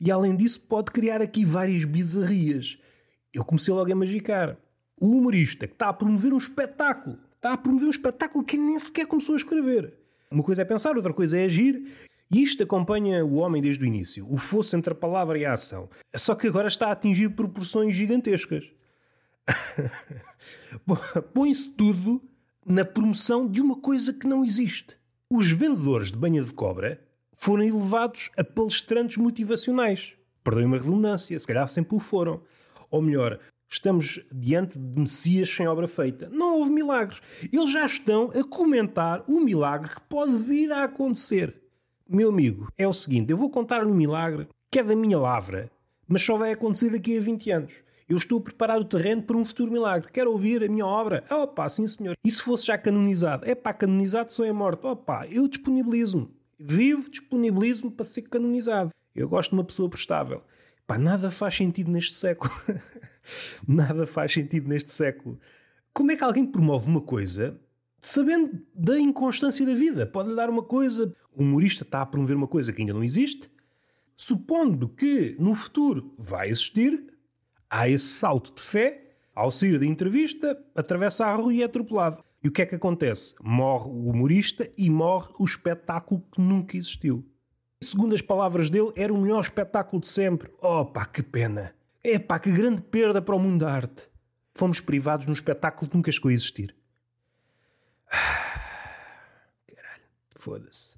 E 0.00 0.12
além 0.12 0.36
disso, 0.36 0.60
pode 0.60 0.92
criar 0.92 1.20
aqui 1.20 1.44
várias 1.44 1.84
bizarrias. 1.84 2.78
Eu 3.34 3.44
comecei 3.44 3.72
logo 3.74 3.92
a 3.92 3.94
magicar. 3.96 4.58
O 5.02 5.16
humorista 5.16 5.66
que 5.66 5.72
está 5.72 5.88
a 5.88 5.92
promover 5.92 6.32
um 6.32 6.38
espetáculo, 6.38 7.18
está 7.34 7.54
a 7.54 7.56
promover 7.56 7.88
um 7.88 7.90
espetáculo 7.90 8.44
que 8.44 8.56
nem 8.56 8.78
sequer 8.78 9.04
começou 9.04 9.34
a 9.34 9.36
escrever. 9.36 9.94
Uma 10.30 10.44
coisa 10.44 10.62
é 10.62 10.64
pensar, 10.64 10.94
outra 10.94 11.12
coisa 11.12 11.36
é 11.36 11.44
agir. 11.44 11.90
E 12.30 12.40
isto 12.40 12.62
acompanha 12.62 13.24
o 13.24 13.34
homem 13.34 13.60
desde 13.60 13.82
o 13.82 13.86
início, 13.86 14.24
o 14.32 14.38
fosso 14.38 14.76
entre 14.76 14.92
a 14.92 14.94
palavra 14.94 15.36
e 15.36 15.44
a 15.44 15.54
ação. 15.54 15.90
Só 16.14 16.36
que 16.36 16.46
agora 16.46 16.68
está 16.68 16.86
a 16.86 16.92
atingir 16.92 17.30
proporções 17.30 17.96
gigantescas. 17.96 18.70
Põe-se 21.34 21.70
tudo 21.70 22.22
na 22.64 22.84
promoção 22.84 23.48
de 23.48 23.60
uma 23.60 23.74
coisa 23.74 24.12
que 24.12 24.28
não 24.28 24.44
existe. 24.44 24.96
Os 25.28 25.50
vendedores 25.50 26.12
de 26.12 26.16
banha 26.16 26.44
de 26.44 26.52
cobra 26.52 27.02
foram 27.34 27.64
elevados 27.64 28.30
a 28.36 28.44
palestrantes 28.44 29.16
motivacionais. 29.16 30.12
Perdoem-me 30.44 30.76
a 30.76 30.80
redundância, 30.80 31.36
se 31.40 31.46
calhar 31.46 31.68
sempre 31.68 31.96
o 31.96 31.98
foram. 31.98 32.40
Ou 32.88 33.02
melhor, 33.02 33.40
estamos 33.72 34.20
diante 34.30 34.78
de 34.78 35.00
Messias 35.00 35.50
sem 35.50 35.66
obra 35.66 35.88
feita. 35.88 36.28
Não 36.30 36.58
houve 36.58 36.70
milagres. 36.70 37.22
Eles 37.52 37.70
já 37.70 37.86
estão 37.86 38.30
a 38.34 38.44
comentar 38.44 39.24
o 39.26 39.40
milagre 39.40 39.88
que 39.88 40.00
pode 40.02 40.36
vir 40.38 40.70
a 40.72 40.84
acontecer. 40.84 41.60
Meu 42.08 42.28
amigo, 42.28 42.68
é 42.76 42.86
o 42.86 42.92
seguinte: 42.92 43.30
eu 43.30 43.36
vou 43.36 43.50
contar 43.50 43.84
um 43.86 43.94
milagre 43.94 44.46
que 44.70 44.78
é 44.78 44.84
da 44.84 44.94
minha 44.94 45.18
lavra, 45.18 45.70
mas 46.06 46.22
só 46.22 46.36
vai 46.36 46.52
acontecer 46.52 46.90
daqui 46.90 47.16
a 47.16 47.20
20 47.20 47.50
anos. 47.50 47.72
Eu 48.08 48.18
estou 48.18 48.38
a 48.38 48.42
preparar 48.42 48.78
o 48.78 48.84
terreno 48.84 49.22
para 49.22 49.36
um 49.36 49.44
futuro 49.44 49.72
milagre. 49.72 50.10
Quero 50.12 50.30
ouvir 50.30 50.62
a 50.62 50.68
minha 50.68 50.84
obra. 50.84 51.24
Opa, 51.30 51.66
sim 51.68 51.86
senhor. 51.86 52.14
E 52.22 52.30
se 52.30 52.42
fosse 52.42 52.66
já 52.66 52.76
canonizado? 52.76 53.48
É 53.48 53.54
pá, 53.54 53.72
canonizado 53.72 54.32
sou 54.32 54.44
é 54.44 54.52
morto. 54.52 54.86
Opa, 54.86 55.26
eu 55.30 55.48
disponibilizo-me. 55.48 56.28
Vivo, 56.58 57.10
disponibilizo-me 57.10 57.90
para 57.90 58.04
ser 58.04 58.22
canonizado. 58.22 58.90
Eu 59.14 59.28
gosto 59.28 59.50
de 59.50 59.56
uma 59.56 59.64
pessoa 59.64 59.88
prestável. 59.88 60.42
Pá, 60.86 60.98
nada 60.98 61.30
faz 61.30 61.54
sentido 61.56 61.90
neste 61.90 62.14
século. 62.14 62.52
nada 63.66 64.06
faz 64.06 64.32
sentido 64.32 64.68
neste 64.68 64.92
século. 64.92 65.38
Como 65.92 66.10
é 66.10 66.16
que 66.16 66.24
alguém 66.24 66.46
promove 66.46 66.88
uma 66.88 67.00
coisa 67.00 67.60
sabendo 68.00 68.60
da 68.74 68.98
inconstância 68.98 69.64
da 69.64 69.74
vida? 69.74 70.06
Pode-lhe 70.06 70.34
dar 70.34 70.50
uma 70.50 70.62
coisa, 70.62 71.14
o 71.32 71.42
humorista 71.42 71.82
está 71.82 72.02
a 72.02 72.06
promover 72.06 72.36
uma 72.36 72.48
coisa 72.48 72.72
que 72.72 72.80
ainda 72.80 72.94
não 72.94 73.04
existe, 73.04 73.50
supondo 74.16 74.88
que 74.88 75.36
no 75.38 75.54
futuro 75.54 76.14
vai 76.18 76.48
existir, 76.48 77.12
há 77.68 77.88
esse 77.88 78.06
salto 78.06 78.54
de 78.54 78.62
fé, 78.62 79.02
ao 79.34 79.50
sair 79.50 79.78
da 79.78 79.86
entrevista, 79.86 80.62
atravessa 80.74 81.24
a 81.26 81.34
rua 81.34 81.54
e 81.54 81.62
é 81.62 81.64
atropelado. 81.64 82.22
E 82.44 82.48
o 82.48 82.52
que 82.52 82.60
é 82.60 82.66
que 82.66 82.74
acontece? 82.74 83.34
Morre 83.42 83.88
o 83.88 84.10
humorista 84.10 84.68
e 84.76 84.90
morre 84.90 85.32
o 85.38 85.44
espetáculo 85.44 86.22
que 86.32 86.40
nunca 86.40 86.76
existiu. 86.76 87.24
Segundo 87.80 88.14
as 88.14 88.20
palavras 88.20 88.68
dele, 88.68 88.92
era 88.96 89.12
o 89.12 89.20
melhor 89.20 89.40
espetáculo 89.40 90.00
de 90.00 90.08
sempre. 90.08 90.50
Pá, 90.92 91.06
que 91.06 91.22
pena. 91.22 91.74
É 92.04 92.18
pá, 92.18 92.38
que 92.38 92.50
grande 92.50 92.82
perda 92.82 93.22
para 93.22 93.36
o 93.36 93.38
mundo 93.38 93.64
da 93.64 93.72
arte. 93.72 94.08
Fomos 94.54 94.80
privados 94.80 95.26
num 95.26 95.32
espetáculo 95.32 95.88
que 95.88 95.96
nunca 95.96 96.10
chegou 96.10 96.30
a 96.30 96.34
existir. 96.34 96.74
Caralho, 98.10 100.04
foda-se. 100.36 100.96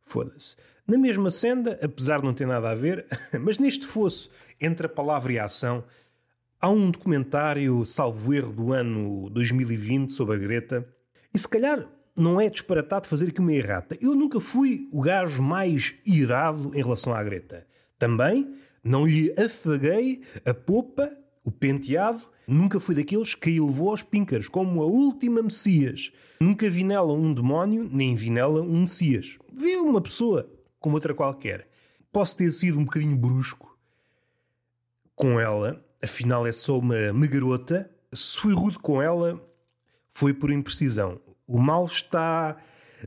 Foda-se. 0.00 0.56
Na 0.86 0.96
mesma 0.96 1.30
senda, 1.30 1.78
apesar 1.82 2.20
de 2.20 2.24
não 2.24 2.32
ter 2.32 2.46
nada 2.46 2.70
a 2.70 2.74
ver, 2.74 3.06
mas 3.38 3.58
neste 3.58 3.86
fosso 3.86 4.30
entre 4.58 4.86
a 4.86 4.88
palavra 4.90 5.32
e 5.34 5.38
a 5.38 5.44
ação, 5.44 5.84
há 6.58 6.70
um 6.70 6.90
documentário, 6.90 7.84
salvo 7.84 8.32
erro, 8.32 8.52
do 8.52 8.72
ano 8.72 9.28
2020 9.28 10.12
sobre 10.12 10.36
a 10.36 10.38
Greta. 10.38 10.88
E 11.32 11.38
se 11.38 11.46
calhar 11.46 11.86
não 12.16 12.40
é 12.40 12.48
disparatado 12.48 13.06
fazer 13.06 13.28
aqui 13.28 13.40
uma 13.40 13.52
errata. 13.52 13.98
Eu 14.00 14.14
nunca 14.14 14.40
fui 14.40 14.88
o 14.90 15.02
gajo 15.02 15.42
mais 15.42 15.94
irado 16.06 16.72
em 16.74 16.82
relação 16.82 17.14
à 17.14 17.22
Greta. 17.22 17.66
Também 17.98 18.56
não 18.82 19.06
lhe 19.06 19.34
afaguei 19.38 20.22
a 20.44 20.54
popa, 20.54 21.10
o 21.44 21.50
penteado. 21.50 22.28
Nunca 22.46 22.80
fui 22.80 22.94
daqueles 22.94 23.34
que 23.34 23.58
a 23.58 23.62
levou 23.62 23.90
aos 23.90 24.02
píncaros, 24.02 24.48
como 24.48 24.82
a 24.82 24.86
última 24.86 25.42
Messias. 25.42 26.10
Nunca 26.40 26.68
vi 26.70 26.82
nela 26.84 27.12
um 27.12 27.34
demónio, 27.34 27.88
nem 27.92 28.14
vi 28.14 28.30
nela 28.30 28.62
um 28.62 28.80
Messias. 28.80 29.38
Vi 29.52 29.76
uma 29.76 30.00
pessoa 30.00 30.48
como 30.80 30.94
outra 30.94 31.12
qualquer. 31.12 31.68
Posso 32.12 32.36
ter 32.36 32.50
sido 32.50 32.78
um 32.78 32.84
bocadinho 32.84 33.16
brusco 33.16 33.76
com 35.14 35.38
ela, 35.38 35.84
afinal 36.02 36.46
é 36.46 36.52
só 36.52 36.78
uma, 36.78 37.10
uma 37.10 37.26
garota. 37.26 37.90
Se 38.12 38.38
fui 38.40 38.54
rude 38.54 38.78
com 38.78 39.02
ela, 39.02 39.44
foi 40.08 40.32
por 40.32 40.50
imprecisão. 40.50 41.20
O 41.46 41.58
mal 41.58 41.84
está 41.84 42.56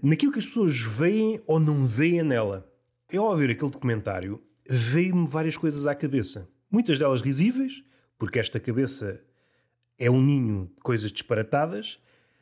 naquilo 0.04 0.32
que 0.32 0.40
as 0.40 0.46
pessoas 0.46 0.80
veem 0.80 1.42
ou 1.48 1.60
não 1.60 1.86
veem 1.86 2.22
nela. 2.22 2.70
Eu, 3.10 3.26
ao 3.26 3.36
ver 3.36 3.50
aquele 3.50 3.72
documentário, 3.72 4.42
veio-me 4.68 5.28
várias 5.28 5.58
coisas 5.58 5.86
à 5.86 5.96
cabeça. 5.96 6.50
Muitas 6.70 6.98
delas 6.98 7.22
risíveis, 7.22 7.84
porque 8.18 8.40
esta 8.40 8.60
cabeça 8.60 9.20
é 9.98 10.10
um 10.10 10.22
ninho 10.22 10.72
de 10.76 10.82
coisas 10.82 11.12
disparatadas, 11.12 12.00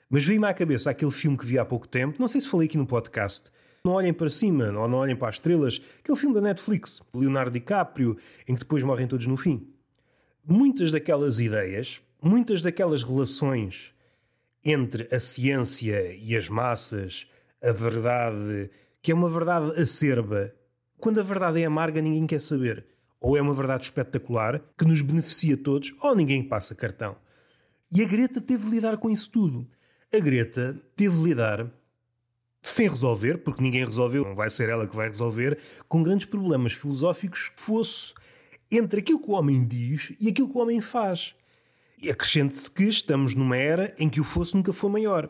mas 0.09 0.23
veio-me 0.23 0.47
à 0.47 0.53
cabeça 0.53 0.89
aquele 0.89 1.11
filme 1.11 1.37
que 1.37 1.45
vi 1.45 1.59
há 1.59 1.65
pouco 1.65 1.87
tempo, 1.87 2.19
não 2.19 2.27
sei 2.27 2.41
se 2.41 2.47
falei 2.47 2.67
aqui 2.67 2.77
no 2.77 2.85
podcast, 2.85 3.51
não 3.83 3.93
olhem 3.93 4.13
para 4.13 4.29
cima 4.29 4.65
ou 4.77 4.87
não 4.87 4.99
olhem 4.99 5.15
para 5.15 5.29
as 5.29 5.35
estrelas, 5.35 5.81
aquele 5.99 6.17
filme 6.17 6.35
da 6.35 6.41
Netflix, 6.41 7.01
Leonardo 7.13 7.51
DiCaprio, 7.51 8.17
em 8.47 8.53
que 8.53 8.61
depois 8.61 8.83
morrem 8.83 9.07
todos 9.07 9.27
no 9.27 9.37
fim. 9.37 9.67
Muitas 10.45 10.91
daquelas 10.91 11.39
ideias, 11.39 12.01
muitas 12.21 12.61
daquelas 12.61 13.03
relações 13.03 13.93
entre 14.63 15.07
a 15.13 15.19
ciência 15.19 16.13
e 16.13 16.35
as 16.35 16.49
massas, 16.49 17.27
a 17.61 17.71
verdade, 17.71 18.69
que 19.01 19.11
é 19.11 19.15
uma 19.15 19.29
verdade 19.29 19.79
acerba, 19.79 20.53
quando 20.99 21.19
a 21.19 21.23
verdade 21.23 21.61
é 21.61 21.65
amarga, 21.65 22.01
ninguém 22.01 22.27
quer 22.27 22.41
saber. 22.41 22.85
Ou 23.19 23.37
é 23.37 23.41
uma 23.41 23.53
verdade 23.53 23.85
espetacular 23.85 24.61
que 24.77 24.85
nos 24.85 25.01
beneficia 25.01 25.57
todos, 25.57 25.93
ou 26.01 26.15
ninguém 26.15 26.43
passa 26.43 26.75
cartão. 26.75 27.15
E 27.91 28.01
a 28.01 28.05
Greta 28.05 28.39
teve 28.39 28.65
de 28.65 28.71
lidar 28.71 28.97
com 28.97 29.09
isso 29.09 29.29
tudo. 29.29 29.67
A 30.13 30.19
Greta 30.19 30.79
teve 30.95 31.17
de 31.17 31.23
lidar 31.23 31.71
sem 32.61 32.89
resolver, 32.89 33.39
porque 33.39 33.61
ninguém 33.61 33.85
resolveu, 33.85 34.23
não 34.23 34.35
vai 34.35 34.49
ser 34.49 34.69
ela 34.69 34.87
que 34.87 34.95
vai 34.95 35.07
resolver, 35.07 35.57
com 35.87 36.03
grandes 36.03 36.25
problemas 36.25 36.73
filosóficos 36.73 37.49
que 37.49 37.61
fosse 37.61 38.13
entre 38.71 38.99
aquilo 38.99 39.21
que 39.21 39.29
o 39.29 39.33
homem 39.33 39.65
diz 39.65 40.13
e 40.19 40.29
aquilo 40.29 40.49
que 40.49 40.57
o 40.57 40.61
homem 40.61 40.81
faz. 40.81 41.35
E 42.01 42.09
acrescente-se 42.09 42.69
que 42.69 42.83
estamos 42.83 43.35
numa 43.35 43.57
era 43.57 43.93
em 43.97 44.09
que 44.09 44.21
o 44.21 44.23
fosse 44.23 44.55
nunca 44.55 44.71
foi 44.71 44.89
maior. 44.89 45.29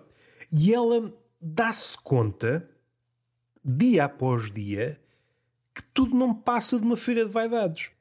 E 0.51 0.73
ela 0.73 1.13
dá-se 1.41 1.97
conta, 1.97 2.69
dia 3.63 4.05
após 4.05 4.51
dia, 4.51 4.99
que 5.81 5.83
tudo 5.93 6.15
não 6.15 6.33
passa 6.33 6.77
de 6.77 6.83
uma 6.83 6.97
feira 6.97 7.25
de 7.25 7.31
vaidades. 7.31 7.91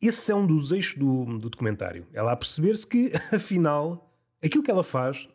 Esse 0.00 0.30
é 0.30 0.34
um 0.34 0.46
dos 0.46 0.70
eixos 0.70 0.98
do, 0.98 1.24
do 1.38 1.50
documentário. 1.50 2.06
Ela 2.12 2.32
a 2.32 2.36
perceber-se 2.36 2.86
que, 2.86 3.12
afinal, 3.34 4.12
aquilo 4.44 4.62
que 4.62 4.70
ela 4.70 4.84
faz 4.84 5.28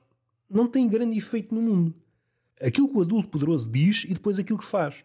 não 0.50 0.68
tem 0.68 0.88
grande 0.88 1.18
efeito 1.18 1.54
no 1.54 1.62
mundo 1.62 1.96
aquilo 2.64 2.88
que 2.88 2.98
o 2.98 3.02
adulto 3.02 3.30
poderoso 3.30 3.72
diz 3.72 4.06
e 4.06 4.14
depois 4.14 4.40
aquilo 4.40 4.60
que 4.60 4.66
faz. 4.66 4.96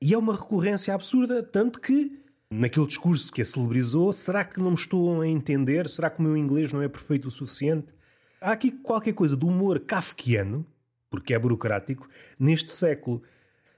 E 0.00 0.14
é 0.14 0.18
uma 0.18 0.34
recorrência 0.34 0.94
absurda, 0.94 1.42
tanto 1.42 1.80
que, 1.80 2.18
naquele 2.50 2.86
discurso 2.86 3.32
que 3.32 3.42
a 3.42 3.44
celebrizou, 3.44 4.12
será 4.12 4.44
que 4.44 4.60
não 4.60 4.70
me 4.70 4.76
estou 4.76 5.20
a 5.20 5.28
entender? 5.28 5.88
Será 5.88 6.08
que 6.08 6.20
o 6.20 6.22
meu 6.22 6.36
inglês 6.36 6.72
não 6.72 6.80
é 6.80 6.88
perfeito 6.88 7.28
o 7.28 7.30
suficiente? 7.30 7.92
Há 8.40 8.52
aqui 8.52 8.70
qualquer 8.70 9.12
coisa 9.12 9.36
do 9.36 9.48
humor 9.48 9.80
kafkiano, 9.80 10.64
porque 11.10 11.34
é 11.34 11.38
burocrático, 11.38 12.08
neste 12.38 12.70
século. 12.70 13.22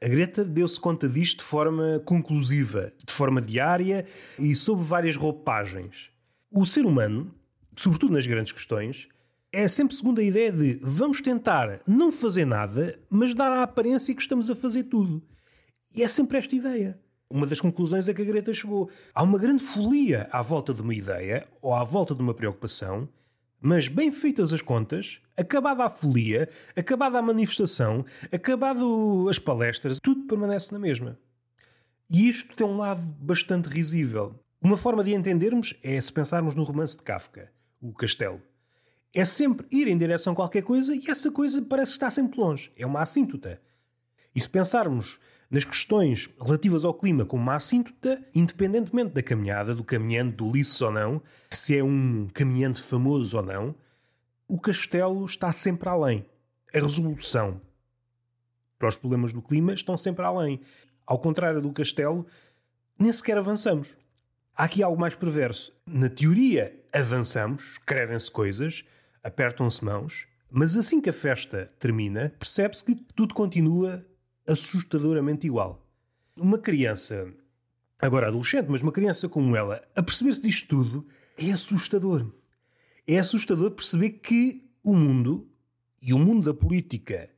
A 0.03 0.09
Greta 0.09 0.43
deu-se 0.47 0.81
conta 0.81 1.07
disto 1.07 1.41
de 1.41 1.45
forma 1.45 2.01
conclusiva, 2.07 2.91
de 3.05 3.13
forma 3.13 3.39
diária 3.39 4.07
e 4.39 4.57
sob 4.57 4.83
várias 4.83 5.15
roupagens. 5.15 6.11
O 6.51 6.65
ser 6.65 6.87
humano, 6.87 7.35
sobretudo 7.77 8.15
nas 8.15 8.27
grandes 8.27 8.51
questões, 8.51 9.09
é 9.53 9.69
sempre 9.69 9.95
segundo 9.95 10.19
a 10.21 10.25
ideia 10.25 10.51
de 10.51 10.79
vamos 10.81 11.21
tentar 11.21 11.83
não 11.87 12.11
fazer 12.11 12.47
nada, 12.47 12.99
mas 13.11 13.35
dar 13.35 13.53
a 13.53 13.63
aparência 13.63 14.15
que 14.15 14.23
estamos 14.23 14.49
a 14.49 14.57
fazer 14.57 14.85
tudo. 14.85 15.23
E 15.95 16.03
é 16.03 16.09
sempre 16.09 16.39
esta 16.39 16.57
ideia. 16.57 16.99
Uma 17.29 17.47
das 17.47 17.61
conclusões 17.61 18.09
é 18.09 18.15
que 18.15 18.23
a 18.23 18.25
Greta 18.25 18.55
chegou. 18.55 18.89
Há 19.15 19.23
uma 19.23 19.39
grande 19.39 19.63
folia 19.63 20.31
à 20.33 20.41
volta 20.41 20.73
de 20.73 20.81
uma 20.81 20.95
ideia 20.95 21.47
ou 21.61 21.75
à 21.75 21.85
volta 21.85 22.15
de 22.15 22.23
uma 22.23 22.33
preocupação, 22.33 23.07
mas 23.61 23.89
bem 23.89 24.11
feitas 24.11 24.53
as 24.53 24.63
contas, 24.63 25.21
acabada 25.37 25.85
a 25.85 25.91
folia, 25.91 26.49
acabada 26.77 27.19
a 27.19 27.23
manifestação, 27.23 28.05
acabado 28.33 29.27
as 29.29 29.39
palestras, 29.39 29.99
tudo 30.03 30.27
permanece 30.27 30.73
na 30.73 30.79
mesma. 30.79 31.19
E 32.09 32.29
isto 32.29 32.57
tem 32.57 32.67
um 32.67 32.79
lado 32.79 33.03
bastante 33.21 33.69
risível. 33.69 34.35
Uma 34.61 34.77
forma 34.77 35.05
de 35.05 35.15
entendermos 35.15 35.75
é 35.83 36.01
se 36.01 36.13
pensarmos 36.13 36.55
no 36.55 36.65
romance 36.65 36.97
de 36.97 37.03
Kafka, 37.03 37.51
O 37.81 37.93
Castelo 37.93 38.43
é 39.13 39.25
sempre 39.25 39.67
ir 39.71 39.89
em 39.89 39.99
direção 39.99 40.33
a 40.33 40.37
qualquer 40.37 40.63
coisa 40.63 40.95
e 40.95 41.11
essa 41.11 41.31
coisa 41.31 41.61
parece 41.63 41.93
estar 41.93 42.11
sempre 42.11 42.41
longe. 42.41 42.73
É 42.77 42.87
uma 42.87 43.03
assíntota. 43.03 43.61
E 44.35 44.41
se 44.41 44.49
pensarmos 44.49 45.19
nas 45.51 45.65
questões 45.65 46.31
relativas 46.41 46.85
ao 46.85 46.95
clima 46.95 47.25
como 47.25 47.43
uma 47.43 47.57
assíntota, 47.57 48.25
independentemente 48.33 49.13
da 49.13 49.23
caminhada, 49.23 49.75
do 49.75 49.83
caminhante, 49.83 50.37
do 50.37 50.51
liço 50.51 50.85
ou 50.85 50.93
não, 50.93 51.23
se 51.51 51.77
é 51.77 51.83
um 51.83 52.29
caminhante 52.33 52.81
famoso 52.81 53.37
ou 53.37 53.43
não, 53.43 53.75
o 54.47 54.61
castelo 54.61 55.25
está 55.25 55.53
sempre 55.53 55.89
além. 55.89 56.25
A 56.73 56.79
resolução 56.79 57.61
para 58.79 58.89
os 58.89 58.97
problemas 58.97 59.33
do 59.33 59.43
clima 59.43 59.75
estão 59.75 59.97
sempre 59.97 60.25
além. 60.25 60.61
Ao 61.05 61.19
contrário 61.19 61.61
do 61.61 61.73
castelo, 61.73 62.25
nem 62.97 63.13
sequer 63.13 63.37
avançamos. 63.37 63.97
Há 64.57 64.65
aqui 64.65 64.83
algo 64.83 65.01
mais 65.01 65.17
perverso. 65.17 65.73
Na 65.85 66.09
teoria, 66.09 66.79
avançamos, 66.93 67.63
escrevem-se 67.73 68.31
coisas, 68.31 68.85
apertam-se 69.23 69.85
mãos, 69.85 70.27
mas 70.49 70.77
assim 70.77 71.01
que 71.01 71.11
a 71.11 71.13
festa 71.13 71.69
termina, 71.79 72.33
percebe-se 72.39 72.85
que 72.85 72.95
tudo 72.95 73.35
continua 73.35 74.05
assustadoramente 74.49 75.47
igual. 75.47 75.87
Uma 76.37 76.59
criança, 76.59 77.33
agora 77.99 78.29
adolescente, 78.29 78.67
mas 78.69 78.83
uma 78.83 78.93
criança 78.93 79.29
como 79.29 79.55
ela, 79.57 79.83
a 79.95 80.03
perceber-se 80.03 80.43
disto 80.43 80.69
tudo, 80.69 81.07
é 81.39 81.53
assustador. 81.53 82.33
É 83.07 83.19
assustador 83.19 83.71
perceber 83.73 84.11
que 84.11 84.71
o 84.83 84.95
mundo, 84.95 85.49
e 86.01 86.13
o 86.15 86.19
mundo 86.19 86.45
da 86.45 86.55
política, 86.55 87.29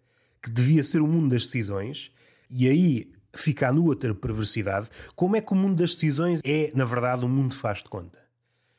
que 0.43 0.51
devia 0.51 0.85
ser 0.85 1.01
o 1.01 1.07
mundo 1.07 1.31
das 1.31 1.47
decisões, 1.47 2.13
e 2.51 2.69
aí 2.69 3.13
fica 3.35 3.69
a 3.69 3.73
outra 3.73 4.15
perversidade, 4.15 4.89
como 5.17 5.37
é 5.37 5.41
que 5.41 5.53
o 5.53 5.57
mundo 5.57 5.77
das 5.77 5.95
decisões 5.95 6.41
é, 6.45 6.71
na 6.75 6.85
verdade, 6.85 7.25
um 7.25 7.29
mundo 7.29 7.55
faz 7.55 7.79
de 7.79 7.89
conta 7.89 8.23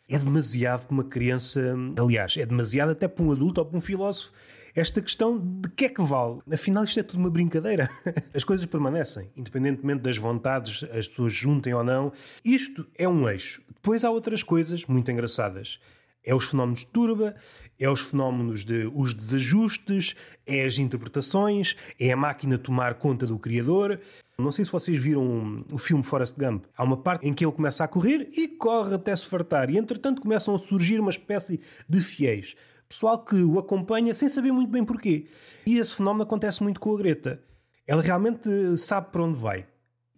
é 0.09 0.17
demasiado 0.17 0.85
para 0.85 0.93
uma 0.93 1.03
criança, 1.03 1.75
aliás, 1.97 2.35
é 2.37 2.45
demasiado 2.45 2.91
até 2.91 3.07
para 3.07 3.23
um 3.23 3.31
adulto 3.31 3.61
ou 3.61 3.65
para 3.65 3.77
um 3.77 3.81
filósofo. 3.81 4.31
Esta 4.75 5.03
questão 5.03 5.37
de 5.37 5.69
que 5.69 5.85
é 5.85 5.89
que 5.89 6.01
vale? 6.01 6.39
Afinal, 6.51 6.83
isto 6.83 6.99
é 6.99 7.03
tudo 7.03 7.19
uma 7.19 7.29
brincadeira. 7.29 7.87
As 8.33 8.43
coisas 8.43 8.65
permanecem, 8.65 9.29
independentemente 9.37 10.01
das 10.01 10.17
vontades, 10.17 10.83
as 10.91 11.07
pessoas 11.07 11.31
juntem 11.31 11.75
ou 11.75 11.83
não. 11.83 12.11
Isto 12.43 12.87
é 12.97 13.07
um 13.07 13.29
eixo. 13.29 13.61
Depois 13.71 14.03
há 14.03 14.09
outras 14.09 14.41
coisas 14.41 14.83
muito 14.87 15.11
engraçadas. 15.11 15.79
É 16.25 16.33
os 16.33 16.45
fenómenos 16.45 16.79
de 16.79 16.87
turba, 16.87 17.35
é 17.77 17.87
os 17.87 18.01
fenómenos 18.01 18.63
de 18.63 18.89
os 18.95 19.13
desajustes, 19.13 20.15
é 20.47 20.63
as 20.63 20.79
interpretações, 20.79 21.75
é 21.99 22.11
a 22.11 22.17
máquina 22.17 22.57
tomar 22.57 22.95
conta 22.95 23.27
do 23.27 23.37
criador. 23.37 23.99
Não 24.39 24.51
sei 24.51 24.65
se 24.65 24.71
vocês 24.71 24.99
viram 24.99 25.63
o 25.71 25.77
filme 25.77 26.03
Forrest 26.03 26.35
Gump. 26.35 26.65
Há 26.75 26.83
uma 26.83 26.97
parte 26.97 27.27
em 27.27 27.33
que 27.33 27.45
ele 27.45 27.51
começa 27.51 27.83
a 27.83 27.87
correr 27.87 28.27
e 28.31 28.47
corre 28.47 28.95
até 28.95 29.15
se 29.15 29.27
fartar. 29.27 29.69
E 29.69 29.77
entretanto 29.77 30.21
começam 30.21 30.55
a 30.55 30.57
surgir 30.57 30.99
uma 30.99 31.11
espécie 31.11 31.59
de 31.87 32.01
fiéis. 32.01 32.55
Pessoal 32.93 33.17
que 33.25 33.41
o 33.41 33.57
acompanha 33.57 34.13
sem 34.13 34.29
saber 34.29 34.51
muito 34.51 34.69
bem 34.69 34.85
porquê. 34.85 35.25
E 35.65 35.79
esse 35.79 35.95
fenómeno 35.95 36.21
acontece 36.21 36.61
muito 36.61 36.79
com 36.79 36.93
a 36.93 36.97
Greta. 36.99 37.41
Ela 37.87 38.03
realmente 38.03 38.77
sabe 38.77 39.11
para 39.11 39.23
onde 39.23 39.35
vai. 39.35 39.65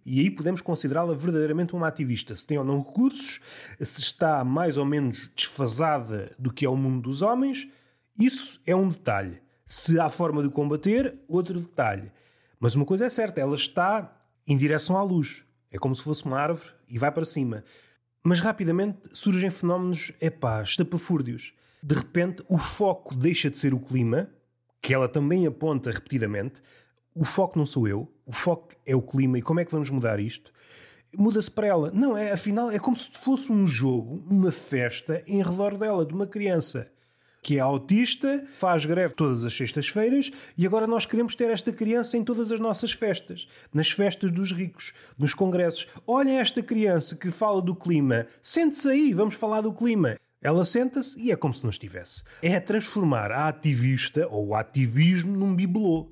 E 0.05 0.19
aí 0.19 0.29
podemos 0.29 0.59
considerá-la 0.59 1.13
verdadeiramente 1.13 1.73
uma 1.73 1.87
ativista. 1.87 2.35
Se 2.35 2.45
tem 2.45 2.57
ou 2.57 2.65
não 2.65 2.79
recursos, 2.79 3.39
se 3.79 4.01
está 4.01 4.43
mais 4.43 4.75
ou 4.75 4.83
menos 4.83 5.31
desfasada 5.33 6.35
do 6.37 6.51
que 6.51 6.65
é 6.65 6.69
o 6.69 6.75
mundo 6.75 7.03
dos 7.03 7.21
homens, 7.21 7.65
isso 8.19 8.59
é 8.65 8.75
um 8.75 8.89
detalhe. 8.89 9.39
Se 9.65 9.97
há 9.97 10.09
forma 10.09 10.43
de 10.43 10.49
combater, 10.49 11.17
outro 11.29 11.61
detalhe. 11.61 12.11
Mas 12.59 12.75
uma 12.75 12.83
coisa 12.83 13.05
é 13.05 13.09
certa, 13.09 13.39
ela 13.39 13.55
está 13.55 14.13
em 14.45 14.57
direção 14.57 14.97
à 14.97 15.01
luz. 15.01 15.45
É 15.71 15.77
como 15.77 15.95
se 15.95 16.03
fosse 16.03 16.25
uma 16.25 16.37
árvore 16.37 16.73
e 16.89 16.99
vai 16.99 17.09
para 17.09 17.23
cima. 17.23 17.63
Mas 18.21 18.41
rapidamente 18.41 18.99
surgem 19.13 19.49
fenómenos, 19.49 20.11
epá, 20.19 20.61
estapafúrdios. 20.61 21.53
De 21.87 21.93
repente, 21.93 22.43
o 22.49 22.57
foco 22.57 23.15
deixa 23.15 23.47
de 23.47 23.59
ser 23.59 23.71
o 23.71 23.79
clima, 23.79 24.27
que 24.81 24.91
ela 24.91 25.07
também 25.07 25.45
aponta 25.45 25.91
repetidamente, 25.91 26.59
o 27.13 27.23
foco 27.23 27.59
não 27.59 27.65
sou 27.67 27.87
eu, 27.87 28.11
o 28.25 28.33
foco 28.33 28.69
é 28.83 28.95
o 28.95 29.03
clima 29.03 29.37
e 29.37 29.41
como 29.43 29.59
é 29.59 29.65
que 29.65 29.71
vamos 29.71 29.91
mudar 29.91 30.19
isto? 30.19 30.51
Muda-se 31.15 31.51
para 31.51 31.67
ela. 31.67 31.91
Não, 31.93 32.17
é 32.17 32.31
afinal 32.31 32.71
é 32.71 32.79
como 32.79 32.97
se 32.97 33.11
fosse 33.21 33.51
um 33.51 33.67
jogo, 33.67 34.25
uma 34.27 34.51
festa 34.51 35.21
em 35.27 35.43
redor 35.43 35.77
dela, 35.77 36.03
de 36.03 36.11
uma 36.11 36.25
criança 36.25 36.91
que 37.43 37.57
é 37.57 37.59
autista, 37.59 38.43
faz 38.57 38.83
greve 38.87 39.13
todas 39.13 39.45
as 39.45 39.53
sextas-feiras 39.53 40.31
e 40.57 40.65
agora 40.65 40.87
nós 40.87 41.05
queremos 41.05 41.35
ter 41.35 41.51
esta 41.51 41.71
criança 41.71 42.17
em 42.17 42.23
todas 42.23 42.51
as 42.51 42.59
nossas 42.59 42.93
festas, 42.93 43.47
nas 43.71 43.91
festas 43.91 44.31
dos 44.31 44.51
ricos, 44.51 44.91
nos 45.19 45.35
congressos. 45.35 45.87
Olhem 46.07 46.39
esta 46.39 46.63
criança 46.63 47.15
que 47.15 47.29
fala 47.29 47.61
do 47.61 47.75
clima, 47.75 48.25
sente-se 48.41 48.87
aí, 48.87 49.13
vamos 49.13 49.35
falar 49.35 49.61
do 49.61 49.71
clima. 49.71 50.17
Ela 50.45 50.63
senta-se 50.63 51.19
e 51.19 51.31
é 51.31 51.35
como 51.35 51.55
se 51.55 51.63
não 51.63 51.71
estivesse. 51.71 52.21
É 52.39 52.59
transformar 52.59 53.31
a 53.31 53.47
ativista 53.47 54.27
ou 54.29 54.49
o 54.49 54.55
ativismo 54.55 55.35
num 55.35 55.55
bibelô 55.55 56.11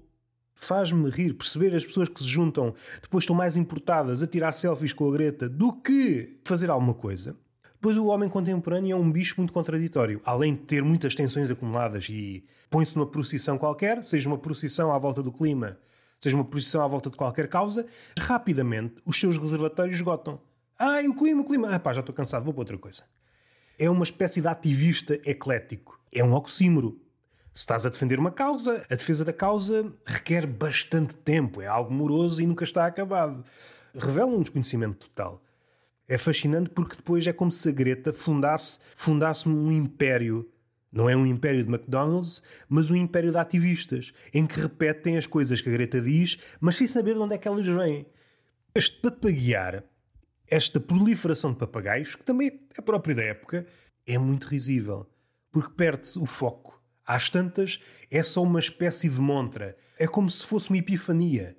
faz-me 0.55 1.07
rir 1.07 1.35
perceber 1.35 1.75
as 1.75 1.85
pessoas 1.85 2.09
que 2.09 2.19
se 2.19 2.27
juntam 2.27 2.73
depois 2.99 3.25
estão 3.25 3.35
mais 3.35 3.55
importadas 3.55 4.23
a 4.23 4.27
tirar 4.27 4.51
selfies 4.51 4.91
com 4.91 5.07
a 5.07 5.11
Greta 5.11 5.47
do 5.47 5.71
que 5.71 6.39
fazer 6.43 6.71
alguma 6.71 6.95
coisa. 6.95 7.37
Pois 7.79 7.95
o 7.95 8.07
homem 8.07 8.27
contemporâneo 8.27 8.93
é 8.93 8.99
um 8.99 9.11
bicho 9.11 9.35
muito 9.37 9.53
contraditório. 9.53 10.19
Além 10.25 10.55
de 10.55 10.61
ter 10.61 10.81
muitas 10.81 11.13
tensões 11.13 11.51
acumuladas 11.51 12.07
e 12.09 12.43
põe-se 12.71 12.95
numa 12.95 13.05
procissão 13.05 13.55
qualquer, 13.55 14.03
seja 14.03 14.27
uma 14.27 14.39
procissão 14.39 14.91
à 14.91 14.97
volta 14.97 15.21
do 15.21 15.31
clima, 15.31 15.77
seja 16.19 16.35
uma 16.35 16.45
procissão 16.45 16.81
à 16.81 16.87
volta 16.87 17.11
de 17.11 17.17
qualquer 17.17 17.47
causa, 17.47 17.85
rapidamente 18.17 18.95
os 19.05 19.19
seus 19.19 19.37
reservatórios 19.37 19.97
esgotam. 19.97 20.41
Ai, 20.79 21.07
o 21.07 21.13
clima, 21.13 21.43
o 21.43 21.45
clima. 21.45 21.69
Ah 21.69 21.79
pá, 21.79 21.93
já 21.93 21.99
estou 21.99 22.15
cansado, 22.15 22.43
vou 22.43 22.51
para 22.51 22.61
outra 22.61 22.79
coisa. 22.79 23.03
É 23.77 23.89
uma 23.89 24.03
espécie 24.03 24.41
de 24.41 24.47
ativista 24.47 25.19
eclético. 25.25 25.99
É 26.11 26.23
um 26.23 26.33
oxímoro. 26.33 26.99
Se 27.53 27.61
estás 27.61 27.85
a 27.85 27.89
defender 27.89 28.19
uma 28.19 28.31
causa, 28.31 28.83
a 28.89 28.95
defesa 28.95 29.23
da 29.23 29.33
causa 29.33 29.93
requer 30.05 30.47
bastante 30.47 31.15
tempo, 31.15 31.61
é 31.61 31.67
algo 31.67 31.93
moroso 31.93 32.41
e 32.41 32.47
nunca 32.47 32.63
está 32.63 32.85
acabado. 32.85 33.43
Revela 33.93 34.31
um 34.31 34.41
desconhecimento 34.41 35.07
total. 35.07 35.43
É 36.07 36.17
fascinante 36.17 36.69
porque 36.69 36.95
depois 36.95 37.25
é 37.25 37.33
como 37.33 37.51
se 37.51 37.69
a 37.69 37.71
Greta 37.71 38.11
fundasse, 38.11 38.79
fundasse 38.95 39.47
um 39.47 39.71
império. 39.71 40.49
Não 40.91 41.09
é 41.09 41.15
um 41.15 41.25
império 41.25 41.63
de 41.63 41.69
McDonald's, 41.69 42.41
mas 42.69 42.91
um 42.91 42.95
império 42.95 43.31
de 43.31 43.37
ativistas, 43.37 44.13
em 44.33 44.45
que 44.45 44.59
repetem 44.59 45.17
as 45.17 45.25
coisas 45.25 45.61
que 45.61 45.69
a 45.69 45.71
Greta 45.71 45.99
diz, 45.99 46.37
mas 46.59 46.75
sem 46.75 46.87
saber 46.87 47.15
de 47.15 47.19
onde 47.19 47.35
é 47.35 47.37
que 47.37 47.47
elas 47.47 47.65
vêm. 47.65 48.05
Este 48.75 48.99
papaguear, 48.99 49.83
esta 50.53 50.79
proliferação 50.79 51.51
de 51.51 51.57
papagaios, 51.57 52.15
que 52.15 52.23
também 52.23 52.61
é 52.77 52.81
próprio 52.81 53.15
da 53.15 53.23
época, 53.23 53.65
é 54.05 54.19
muito 54.19 54.45
risível, 54.45 55.09
porque 55.51 55.73
perde-se 55.73 56.19
o 56.19 56.27
foco 56.27 56.79
às 57.03 57.27
tantas, 57.27 57.79
é 58.11 58.21
só 58.21 58.43
uma 58.43 58.59
espécie 58.59 59.09
de 59.09 59.19
montra. 59.19 59.75
É 59.97 60.05
como 60.05 60.29
se 60.29 60.45
fosse 60.45 60.69
uma 60.69 60.77
epifania 60.77 61.57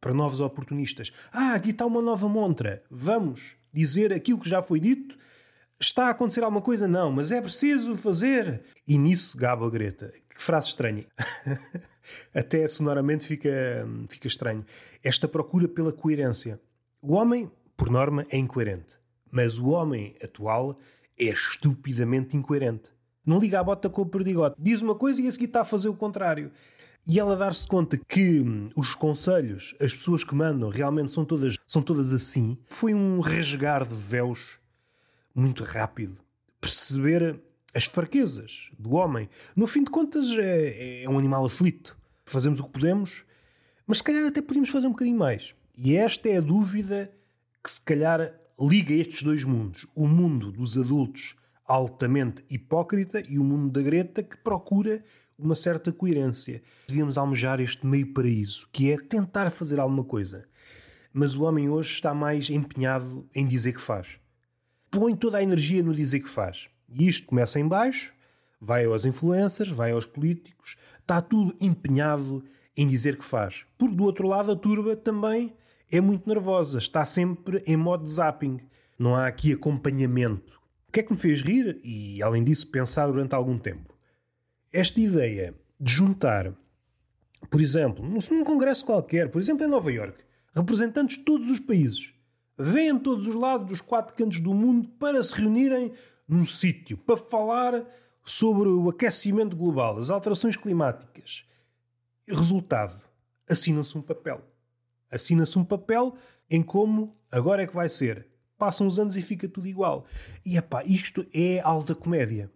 para 0.00 0.14
novos 0.14 0.40
oportunistas. 0.40 1.12
Ah, 1.30 1.52
aqui 1.52 1.70
está 1.70 1.84
uma 1.84 2.00
nova 2.00 2.26
montra. 2.26 2.82
Vamos 2.90 3.54
dizer 3.70 4.14
aquilo 4.14 4.40
que 4.40 4.48
já 4.48 4.62
foi 4.62 4.80
dito. 4.80 5.14
Está 5.78 6.06
a 6.06 6.10
acontecer 6.10 6.42
alguma 6.42 6.62
coisa? 6.62 6.88
Não, 6.88 7.12
mas 7.12 7.30
é 7.30 7.40
preciso 7.40 7.98
fazer. 7.98 8.62
E 8.88 8.96
nisso 8.96 9.36
gaba 9.36 9.66
a 9.66 9.70
Greta. 9.70 10.10
Que 10.34 10.42
frase 10.42 10.68
estranha. 10.68 11.04
Até 12.34 12.66
sonoramente 12.66 13.26
fica, 13.26 13.86
fica 14.08 14.26
estranho. 14.26 14.64
Esta 15.04 15.28
procura 15.28 15.68
pela 15.68 15.92
coerência. 15.92 16.58
O 17.00 17.12
homem, 17.12 17.50
por 17.82 17.90
norma, 17.90 18.24
é 18.30 18.38
incoerente. 18.38 18.96
Mas 19.28 19.58
o 19.58 19.70
homem 19.70 20.14
atual 20.22 20.78
é 21.18 21.24
estupidamente 21.24 22.36
incoerente. 22.36 22.92
Não 23.26 23.40
liga 23.40 23.58
a 23.58 23.64
bota 23.64 23.90
com 23.90 24.02
o 24.02 24.06
perdigote. 24.06 24.54
Diz 24.56 24.80
uma 24.80 24.94
coisa 24.94 25.20
e 25.20 25.26
a 25.26 25.32
seguir 25.32 25.46
está 25.46 25.62
a 25.62 25.64
fazer 25.64 25.88
o 25.88 25.96
contrário. 25.96 26.52
E 27.04 27.18
ela 27.18 27.34
dar-se 27.34 27.66
conta 27.66 27.98
que 27.98 28.38
hum, 28.38 28.68
os 28.76 28.94
conselhos, 28.94 29.74
as 29.80 29.92
pessoas 29.92 30.22
que 30.22 30.32
mandam, 30.32 30.68
realmente 30.68 31.10
são 31.10 31.24
todas, 31.24 31.58
são 31.66 31.82
todas 31.82 32.14
assim, 32.14 32.56
foi 32.68 32.94
um 32.94 33.18
rasgar 33.18 33.84
de 33.84 33.96
véus 33.96 34.60
muito 35.34 35.64
rápido. 35.64 36.20
Perceber 36.60 37.42
as 37.74 37.86
fraquezas 37.86 38.70
do 38.78 38.92
homem. 38.92 39.28
No 39.56 39.66
fim 39.66 39.82
de 39.82 39.90
contas, 39.90 40.28
é, 40.38 41.02
é 41.02 41.10
um 41.10 41.18
animal 41.18 41.44
aflito. 41.44 41.98
Fazemos 42.24 42.60
o 42.60 42.64
que 42.64 42.78
podemos, 42.78 43.24
mas 43.84 43.98
se 43.98 44.04
calhar 44.04 44.24
até 44.24 44.40
podíamos 44.40 44.70
fazer 44.70 44.86
um 44.86 44.90
bocadinho 44.90 45.18
mais. 45.18 45.52
E 45.76 45.96
esta 45.96 46.28
é 46.28 46.36
a 46.36 46.40
dúvida 46.40 47.10
que 47.62 47.70
se 47.70 47.80
calhar 47.80 48.34
liga 48.60 48.92
estes 48.92 49.22
dois 49.22 49.44
mundos. 49.44 49.86
O 49.94 50.06
mundo 50.06 50.50
dos 50.50 50.76
adultos 50.76 51.34
altamente 51.64 52.44
hipócrita 52.50 53.22
e 53.28 53.38
o 53.38 53.44
mundo 53.44 53.70
da 53.70 53.82
Greta 53.82 54.22
que 54.22 54.36
procura 54.36 55.02
uma 55.38 55.54
certa 55.54 55.92
coerência. 55.92 56.62
Devíamos 56.86 57.16
almejar 57.16 57.60
este 57.60 57.86
meio 57.86 58.12
paraíso, 58.12 58.68
que 58.72 58.90
é 58.92 58.96
tentar 58.98 59.50
fazer 59.50 59.80
alguma 59.80 60.04
coisa. 60.04 60.46
Mas 61.12 61.34
o 61.34 61.42
homem 61.44 61.68
hoje 61.68 61.90
está 61.90 62.14
mais 62.14 62.50
empenhado 62.50 63.28
em 63.34 63.46
dizer 63.46 63.72
que 63.72 63.80
faz. 63.80 64.18
Põe 64.90 65.16
toda 65.16 65.38
a 65.38 65.42
energia 65.42 65.82
no 65.82 65.94
dizer 65.94 66.20
que 66.20 66.28
faz. 66.28 66.68
E 66.88 67.08
isto 67.08 67.26
começa 67.26 67.58
em 67.58 67.66
baixo, 67.66 68.12
vai 68.60 68.84
aos 68.84 69.04
influencers, 69.04 69.70
vai 69.70 69.92
aos 69.92 70.06
políticos, 70.06 70.76
está 71.00 71.20
tudo 71.20 71.56
empenhado 71.60 72.44
em 72.76 72.86
dizer 72.86 73.16
que 73.16 73.24
faz. 73.24 73.64
Porque 73.78 73.94
do 73.94 74.04
outro 74.04 74.26
lado 74.26 74.52
a 74.52 74.56
turba 74.56 74.94
também 74.94 75.54
é 75.92 76.00
muito 76.00 76.28
nervosa, 76.28 76.78
está 76.78 77.04
sempre 77.04 77.62
em 77.66 77.76
modo 77.76 78.06
zapping. 78.06 78.58
Não 78.98 79.14
há 79.14 79.26
aqui 79.26 79.52
acompanhamento 79.52 80.62
o 80.92 80.92
que 80.92 81.00
é 81.00 81.02
que 81.02 81.12
me 81.12 81.18
fez 81.18 81.40
rir 81.40 81.80
e, 81.82 82.22
além 82.22 82.44
disso, 82.44 82.70
pensar 82.70 83.06
durante 83.06 83.34
algum 83.34 83.58
tempo? 83.58 83.96
Esta 84.70 85.00
ideia 85.00 85.58
de 85.80 85.90
juntar, 85.90 86.52
por 87.48 87.62
exemplo, 87.62 88.06
num 88.06 88.44
congresso 88.44 88.84
qualquer, 88.84 89.30
por 89.30 89.40
exemplo 89.40 89.64
em 89.64 89.70
Nova 89.70 89.90
York, 89.90 90.22
representantes 90.54 91.16
de 91.16 91.24
todos 91.24 91.50
os 91.50 91.58
países, 91.60 92.12
vêm 92.58 92.98
todos 92.98 93.26
os 93.26 93.34
lados 93.34 93.68
dos 93.68 93.80
quatro 93.80 94.14
cantos 94.14 94.38
do 94.40 94.52
mundo 94.52 94.86
para 94.98 95.22
se 95.22 95.34
reunirem 95.34 95.92
num 96.28 96.44
sítio 96.44 96.98
para 96.98 97.16
falar 97.16 97.86
sobre 98.22 98.68
o 98.68 98.90
aquecimento 98.90 99.56
global, 99.56 99.96
as 99.96 100.10
alterações 100.10 100.58
climáticas. 100.58 101.46
Resultado: 102.28 103.02
assina-se 103.48 103.96
um 103.96 104.02
papel. 104.02 104.42
Assina-se 105.12 105.58
um 105.58 105.64
papel 105.64 106.16
em 106.50 106.62
como 106.62 107.16
agora 107.30 107.62
é 107.62 107.66
que 107.66 107.74
vai 107.74 107.88
ser 107.88 108.32
passam 108.62 108.86
os 108.86 108.96
anos 108.96 109.16
e 109.16 109.22
fica 109.22 109.48
tudo 109.48 109.66
igual. 109.66 110.06
E 110.46 110.56
epá, 110.56 110.84
isto 110.84 111.26
é 111.34 111.58
alta 111.64 111.96
comédia. 111.96 112.48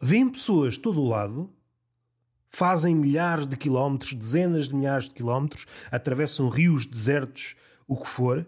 Vêm 0.00 0.28
pessoas 0.28 0.74
de 0.74 0.80
todo 0.80 1.00
o 1.00 1.08
lado, 1.08 1.52
fazem 2.48 2.94
milhares 2.94 3.44
de 3.44 3.56
quilómetros, 3.56 4.12
dezenas 4.12 4.68
de 4.68 4.76
milhares 4.76 5.06
de 5.06 5.10
quilómetros, 5.10 5.66
atravessam 5.90 6.48
rios, 6.48 6.86
desertos, 6.86 7.56
o 7.88 7.96
que 7.96 8.08
for, 8.08 8.46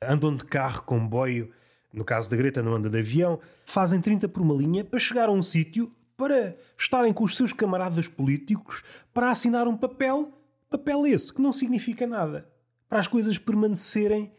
andam 0.00 0.34
de 0.34 0.46
carro, 0.46 0.84
comboio, 0.84 1.50
no 1.92 2.02
caso 2.02 2.30
da 2.30 2.36
Greta 2.38 2.62
não 2.62 2.74
anda 2.74 2.88
de 2.88 2.98
avião, 3.00 3.38
fazem 3.66 4.00
30 4.00 4.26
por 4.26 4.40
uma 4.40 4.54
linha 4.54 4.82
para 4.82 4.98
chegar 4.98 5.28
a 5.28 5.32
um 5.32 5.42
sítio 5.42 5.94
para 6.16 6.56
estarem 6.78 7.12
com 7.12 7.24
os 7.24 7.36
seus 7.36 7.52
camaradas 7.52 8.08
políticos 8.08 8.82
para 9.12 9.30
assinar 9.30 9.68
um 9.68 9.76
papel, 9.76 10.32
papel 10.70 11.06
esse 11.06 11.32
que 11.32 11.42
não 11.42 11.52
significa 11.52 12.06
nada, 12.06 12.48
para 12.88 12.98
as 12.98 13.06
coisas 13.06 13.38
permanecerem 13.38 14.32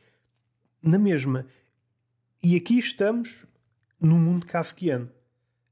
na 0.81 0.97
mesma. 0.97 1.45
E 2.41 2.55
aqui 2.55 2.79
estamos 2.79 3.45
num 3.99 4.17
mundo 4.17 4.45
kafkiano. 4.45 5.09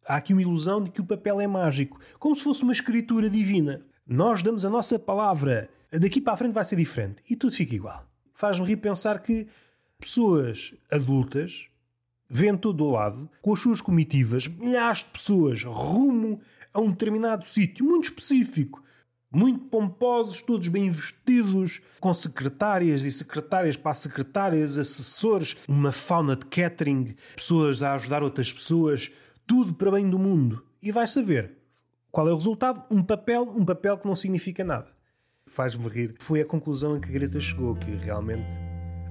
Há 0.05 0.17
aqui 0.17 0.33
uma 0.33 0.41
ilusão 0.41 0.83
de 0.83 0.91
que 0.91 1.01
o 1.01 1.05
papel 1.05 1.41
é 1.41 1.47
mágico, 1.47 1.99
como 2.19 2.35
se 2.35 2.43
fosse 2.43 2.63
uma 2.63 2.73
escritura 2.73 3.29
divina. 3.29 3.85
Nós 4.05 4.41
damos 4.41 4.63
a 4.63 4.69
nossa 4.69 4.97
palavra, 4.97 5.69
daqui 5.91 6.21
para 6.21 6.33
a 6.33 6.37
frente 6.37 6.53
vai 6.53 6.63
ser 6.63 6.77
diferente 6.77 7.21
e 7.29 7.35
tudo 7.35 7.53
fica 7.53 7.75
igual. 7.75 8.07
Faz-me 8.33 8.65
rir 8.65 8.77
pensar 8.77 9.21
que 9.21 9.47
pessoas 9.99 10.73
adultas 10.91 11.67
vê 12.29 12.49
em 12.49 12.57
todo 12.57 12.83
o 12.85 12.91
lado, 12.91 13.29
com 13.41 13.53
as 13.53 13.59
suas 13.59 13.81
comitivas, 13.81 14.47
milhares 14.47 14.99
de 14.99 15.05
pessoas 15.05 15.63
rumo 15.63 16.39
a 16.73 16.79
um 16.79 16.91
determinado 16.91 17.45
sítio 17.45 17.85
muito 17.85 18.05
específico, 18.05 18.83
muito 19.31 19.65
pomposos, 19.65 20.41
todos 20.41 20.67
bem 20.67 20.89
vestidos, 20.89 21.81
com 21.99 22.13
secretárias 22.13 23.03
e 23.03 23.11
secretárias 23.11 23.75
para 23.75 23.93
secretárias, 23.93 24.77
assessores, 24.77 25.57
uma 25.67 25.91
fauna 25.91 26.35
de 26.35 26.45
catering, 26.45 27.15
pessoas 27.35 27.81
a 27.81 27.93
ajudar 27.95 28.23
outras 28.23 28.51
pessoas, 28.51 29.11
tudo 29.45 29.73
para 29.73 29.91
bem 29.91 30.09
do 30.09 30.17
mundo. 30.17 30.63
E 30.81 30.91
vai 30.91 31.07
saber 31.07 31.57
qual 32.11 32.27
é 32.27 32.31
o 32.31 32.35
resultado? 32.35 32.83
Um 32.89 33.03
papel, 33.03 33.43
um 33.55 33.65
papel 33.65 33.97
que 33.97 34.07
não 34.07 34.15
significa 34.15 34.63
nada. 34.63 34.87
Faz-me 35.45 35.87
rir. 35.87 36.15
Foi 36.19 36.41
a 36.41 36.45
conclusão 36.45 36.95
a 36.95 36.99
que 36.99 37.07
a 37.07 37.11
Greta 37.11 37.39
chegou, 37.39 37.75
que 37.75 37.91
realmente 37.91 38.55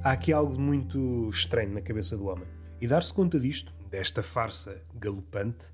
há 0.02 0.12
aqui 0.12 0.32
algo 0.32 0.58
muito 0.60 1.28
estranho 1.28 1.72
na 1.72 1.80
cabeça 1.80 2.16
do 2.16 2.26
homem. 2.26 2.46
E 2.80 2.86
dar-se 2.86 3.12
conta 3.12 3.38
disto, 3.38 3.72
desta 3.90 4.22
farsa 4.22 4.82
galopante, 4.94 5.72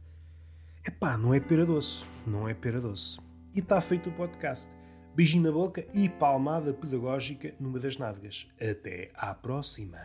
epá, 0.86 1.16
não 1.16 1.32
é 1.34 1.40
pera 1.40 1.64
doce. 1.64 2.04
Não 2.26 2.48
é 2.48 2.54
pera 2.54 2.80
doce. 2.80 3.18
E 3.54 3.58
está 3.58 3.80
feito 3.80 4.08
o 4.08 4.12
podcast. 4.12 4.70
Beijinho 5.14 5.44
na 5.44 5.52
boca 5.52 5.86
e 5.92 6.08
palmada 6.08 6.72
pedagógica 6.72 7.54
numa 7.60 7.78
das 7.78 7.98
nádegas. 7.98 8.48
Até 8.58 9.10
à 9.14 9.34
próxima! 9.34 9.98